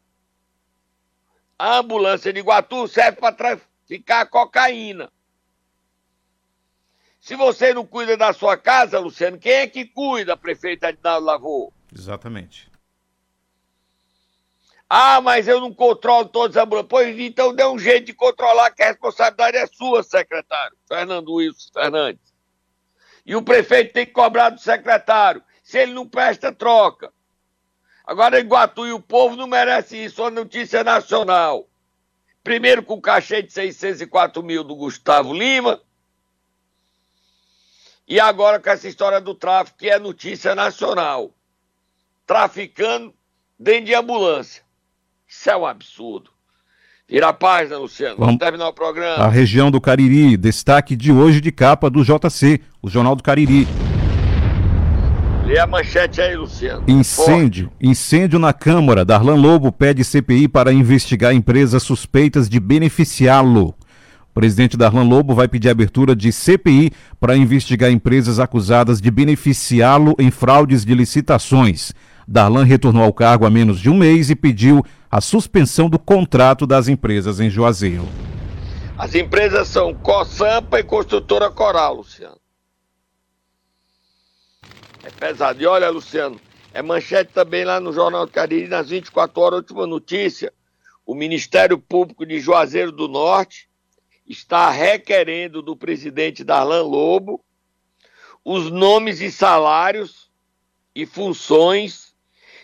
a 1.58 1.78
ambulância 1.78 2.32
de 2.32 2.40
Iguatu 2.40 2.88
serve 2.88 3.20
para 3.20 3.34
traficar 3.34 4.26
cocaína. 4.26 5.12
Se 7.20 7.36
você 7.36 7.74
não 7.74 7.86
cuida 7.86 8.16
da 8.16 8.32
sua 8.32 8.56
casa, 8.56 8.98
Luciano, 8.98 9.38
quem 9.38 9.52
é 9.52 9.66
que 9.66 9.84
cuida, 9.84 10.36
prefeito 10.36 10.84
Adinaldo 10.84 11.26
Lavô? 11.26 11.72
Exatamente. 11.94 12.70
Ah, 14.88 15.20
mas 15.20 15.48
eu 15.48 15.60
não 15.60 15.72
controlo 15.72 16.28
todos 16.28 16.56
os 16.56 16.62
ambulantes. 16.62 16.88
Pois 16.88 17.18
então 17.18 17.54
dê 17.54 17.64
um 17.64 17.78
jeito 17.78 18.06
de 18.06 18.14
controlar, 18.14 18.70
que 18.70 18.82
a 18.82 18.88
responsabilidade 18.88 19.56
é 19.56 19.66
sua, 19.66 20.02
secretário. 20.02 20.76
Fernando 20.86 21.32
Wilson 21.34 21.70
Fernandes. 21.72 22.33
E 23.24 23.34
o 23.34 23.42
prefeito 23.42 23.92
tem 23.92 24.06
que 24.06 24.12
cobrar 24.12 24.50
do 24.50 24.60
secretário. 24.60 25.42
Se 25.62 25.78
ele 25.78 25.94
não 25.94 26.06
presta, 26.06 26.52
troca. 26.52 27.12
Agora, 28.04 28.38
Iguatu 28.38 28.87
e 28.87 28.92
o 28.92 29.00
povo 29.00 29.34
não 29.34 29.46
merece 29.46 30.04
isso. 30.04 30.22
Uma 30.22 30.30
notícia 30.30 30.84
nacional. 30.84 31.66
Primeiro 32.42 32.82
com 32.82 32.94
o 32.94 33.00
cachê 33.00 33.42
de 33.42 33.50
604 33.50 34.42
mil 34.42 34.62
do 34.62 34.76
Gustavo 34.76 35.32
Lima 35.32 35.80
e 38.06 38.20
agora 38.20 38.60
com 38.60 38.68
essa 38.68 38.87
história 38.87 39.20
do 39.20 39.34
tráfico, 39.34 39.78
que 39.78 39.88
é 39.88 39.98
notícia 39.98 40.54
nacional. 40.54 41.34
Traficando 42.26 43.14
dentro 43.58 43.87
de 43.87 43.94
ambulância. 43.94 44.62
Isso 45.26 45.50
é 45.50 45.56
um 45.56 45.66
absurdo. 45.66 46.30
Vira 47.06 47.28
a 47.28 47.32
página, 47.34 47.76
Luciano. 47.76 48.16
Vamos, 48.16 48.26
Vamos 48.26 48.38
terminar 48.38 48.66
o 48.68 48.72
programa. 48.72 49.24
A 49.24 49.28
região 49.28 49.70
do 49.70 49.78
Cariri, 49.78 50.38
destaque 50.38 50.96
de 50.96 51.12
hoje 51.12 51.38
de 51.38 51.52
capa 51.52 51.90
do 51.90 52.02
JC, 52.02 52.62
o 52.82 52.88
Jornal 52.88 53.14
do 53.14 53.22
Cariri. 53.22 53.68
Lê 55.44 55.58
a 55.58 55.66
manchete 55.66 56.22
aí, 56.22 56.34
Luciano. 56.34 56.82
Incêndio. 56.88 57.66
Forte. 57.66 57.86
Incêndio 57.86 58.38
na 58.38 58.54
Câmara. 58.54 59.04
Darlan 59.04 59.34
Lobo 59.34 59.70
pede 59.70 60.02
CPI 60.02 60.48
para 60.48 60.72
investigar 60.72 61.34
empresas 61.34 61.82
suspeitas 61.82 62.48
de 62.48 62.58
beneficiá-lo. 62.58 63.74
O 64.30 64.34
presidente 64.34 64.74
Darlan 64.74 65.04
Lobo 65.04 65.34
vai 65.34 65.46
pedir 65.46 65.68
abertura 65.68 66.16
de 66.16 66.32
CPI 66.32 66.90
para 67.20 67.36
investigar 67.36 67.90
empresas 67.90 68.40
acusadas 68.40 68.98
de 68.98 69.10
beneficiá-lo 69.10 70.14
em 70.18 70.30
fraudes 70.30 70.86
de 70.86 70.94
licitações. 70.94 71.92
Darlan 72.26 72.64
retornou 72.64 73.02
ao 73.04 73.12
cargo 73.12 73.44
há 73.44 73.50
menos 73.50 73.78
de 73.78 73.90
um 73.90 73.98
mês 73.98 74.30
e 74.30 74.34
pediu 74.34 74.82
a 75.14 75.20
suspensão 75.20 75.88
do 75.88 75.96
contrato 75.96 76.66
das 76.66 76.88
empresas 76.88 77.38
em 77.38 77.48
Juazeiro. 77.48 78.05
As 78.98 79.14
empresas 79.14 79.68
são 79.68 79.94
Cosampa 79.94 80.81
e 80.81 80.83
Construtora 80.83 81.53
Coral, 81.53 81.94
Luciano. 81.94 82.40
É 85.05 85.11
pesado. 85.11 85.62
E 85.62 85.66
olha, 85.66 85.88
Luciano, 85.88 86.40
é 86.72 86.83
manchete 86.83 87.33
também 87.33 87.64
lá 87.64 87.79
no 87.79 87.92
Jornal 87.92 88.27
do 88.27 88.33
Cariri, 88.33 88.66
nas 88.66 88.88
24 88.88 89.40
horas, 89.40 89.59
última 89.61 89.87
notícia. 89.87 90.53
O 91.07 91.14
Ministério 91.14 91.79
Público 91.79 92.27
de 92.27 92.40
Juazeiro 92.40 92.90
do 92.90 93.07
Norte 93.07 93.68
está 94.27 94.68
requerendo 94.68 95.62
do 95.62 95.77
presidente 95.77 96.42
Darlan 96.42 96.83
Lobo 96.83 97.40
os 98.44 98.68
nomes 98.68 99.20
e 99.20 99.31
salários 99.31 100.29
e 100.92 101.07
funções 101.07 102.16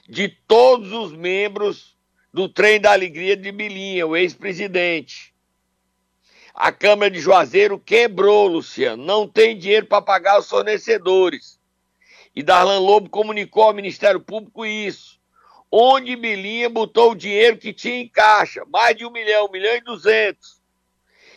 de 0.09 0.29
todos 0.29 0.91
os 0.91 1.13
membros 1.13 2.00
do 2.33 2.49
Trem 2.49 2.81
da 2.81 2.93
Alegria 2.93 3.37
de 3.37 3.51
Bilinha, 3.51 4.07
o 4.07 4.17
ex-presidente. 4.17 5.35
A 6.55 6.71
Câmara 6.73 7.11
de 7.11 7.21
Juazeiro 7.21 7.79
quebrou, 7.79 8.47
Luciano, 8.47 9.05
não 9.05 9.27
tem 9.27 9.57
dinheiro 9.57 9.87
para 9.87 10.03
pagar 10.03 10.39
os 10.39 10.49
fornecedores. 10.49 11.59
E 12.35 12.43
Darlan 12.43 12.79
Lobo 12.79 13.09
comunicou 13.09 13.65
ao 13.65 13.75
Ministério 13.75 14.21
Público 14.21 14.65
isso. 14.65 15.19
Onde 15.71 16.17
Bilinha 16.17 16.69
botou 16.69 17.13
o 17.13 17.17
dinheiro 17.17 17.57
que 17.57 17.73
tinha 17.73 17.97
em 17.97 18.09
caixa, 18.09 18.65
mais 18.67 18.97
de 18.97 19.05
um 19.05 19.11
milhão, 19.11 19.47
um 19.47 19.51
milhão 19.51 19.77
e 19.77 19.81
duzentos 19.81 20.61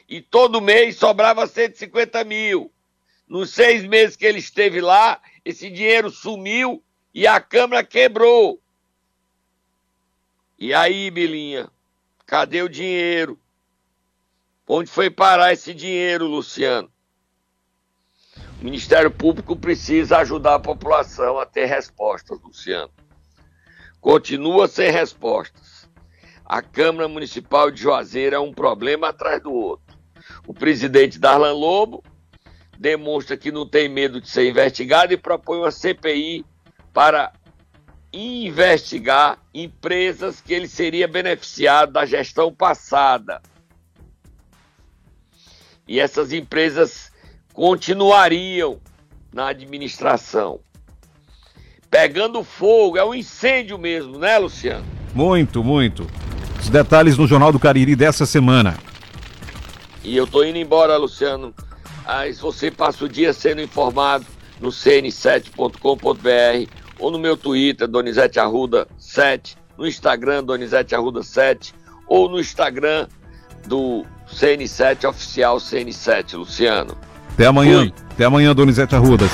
e 0.07 0.21
todo 0.21 0.61
mês 0.61 0.97
sobrava 0.97 1.47
150 1.47 2.23
mil. 2.23 2.71
Nos 3.27 3.51
seis 3.51 3.83
meses 3.83 4.15
que 4.15 4.25
ele 4.25 4.39
esteve 4.39 4.81
lá, 4.81 5.19
esse 5.43 5.69
dinheiro 5.69 6.09
sumiu 6.09 6.83
e 7.13 7.25
a 7.25 7.39
Câmara 7.39 7.83
quebrou. 7.83 8.61
E 10.57 10.73
aí, 10.73 11.09
Bilinha, 11.09 11.69
cadê 12.25 12.61
o 12.61 12.69
dinheiro? 12.69 13.39
Onde 14.67 14.89
foi 14.89 15.09
parar 15.09 15.51
esse 15.51 15.73
dinheiro, 15.73 16.25
Luciano? 16.25 16.89
O 18.61 18.63
Ministério 18.63 19.11
Público 19.11 19.55
precisa 19.55 20.19
ajudar 20.19 20.55
a 20.55 20.59
população 20.59 21.37
a 21.37 21.45
ter 21.45 21.65
respostas, 21.65 22.39
Luciano. 22.41 22.91
Continua 23.99 24.67
sem 24.67 24.89
respostas. 24.89 25.89
A 26.45 26.61
Câmara 26.61 27.07
Municipal 27.07 27.71
de 27.71 27.81
Juazeiro 27.81 28.35
é 28.35 28.39
um 28.39 28.53
problema 28.53 29.09
atrás 29.09 29.41
do 29.41 29.51
outro. 29.51 29.97
O 30.47 30.53
presidente 30.53 31.19
Darlan 31.19 31.53
Lobo 31.53 32.03
demonstra 32.77 33.35
que 33.35 33.51
não 33.51 33.67
tem 33.67 33.89
medo 33.89 34.21
de 34.21 34.29
ser 34.29 34.49
investigado 34.49 35.13
e 35.13 35.17
propõe 35.17 35.59
uma 35.59 35.71
CPI 35.71 36.45
para 36.93 37.33
investigar 38.13 39.39
empresas 39.53 40.39
que 40.39 40.53
ele 40.53 40.67
seria 40.67 41.07
beneficiado 41.07 41.91
da 41.91 42.05
gestão 42.05 42.53
passada. 42.53 43.41
E 45.87 45.99
essas 45.99 46.31
empresas 46.31 47.11
continuariam 47.53 48.79
na 49.33 49.47
administração. 49.47 50.59
Pegando 51.89 52.43
fogo, 52.43 52.97
é 52.97 53.03
um 53.03 53.13
incêndio 53.13 53.77
mesmo, 53.77 54.19
né, 54.19 54.37
Luciano? 54.37 54.85
Muito, 55.13 55.63
muito. 55.63 56.07
Os 56.59 56.69
detalhes 56.69 57.17
no 57.17 57.27
Jornal 57.27 57.51
do 57.51 57.59
Cariri 57.59 57.95
dessa 57.95 58.25
semana. 58.25 58.77
E 60.03 60.15
eu 60.15 60.27
tô 60.27 60.43
indo 60.43 60.57
embora, 60.57 60.97
Luciano. 60.97 61.53
Aí 62.05 62.33
você 62.33 62.69
passa 62.69 63.05
o 63.05 63.09
dia 63.09 63.33
sendo 63.33 63.61
informado 63.61 64.25
no 64.59 64.69
cn7.com.br 64.69 66.82
ou 67.03 67.11
no 67.11 67.19
meu 67.19 67.35
Twitter, 67.35 67.85
Donizete 67.85 68.39
Arruda 68.39 68.87
7, 68.97 69.57
no 69.77 69.85
Instagram, 69.85 70.41
Donizete 70.41 70.95
Arruda 70.95 71.21
7, 71.21 71.75
ou 72.07 72.29
no 72.29 72.39
Instagram 72.39 73.07
do 73.67 74.05
CN7 74.31 75.09
Oficial 75.09 75.57
CN7, 75.57 76.37
Luciano. 76.37 76.95
Até 77.33 77.45
amanhã. 77.45 77.79
Fui. 77.79 77.93
Até 78.11 78.23
amanhã, 78.23 78.55
Donizete 78.55 78.95
Arruda. 78.95 79.25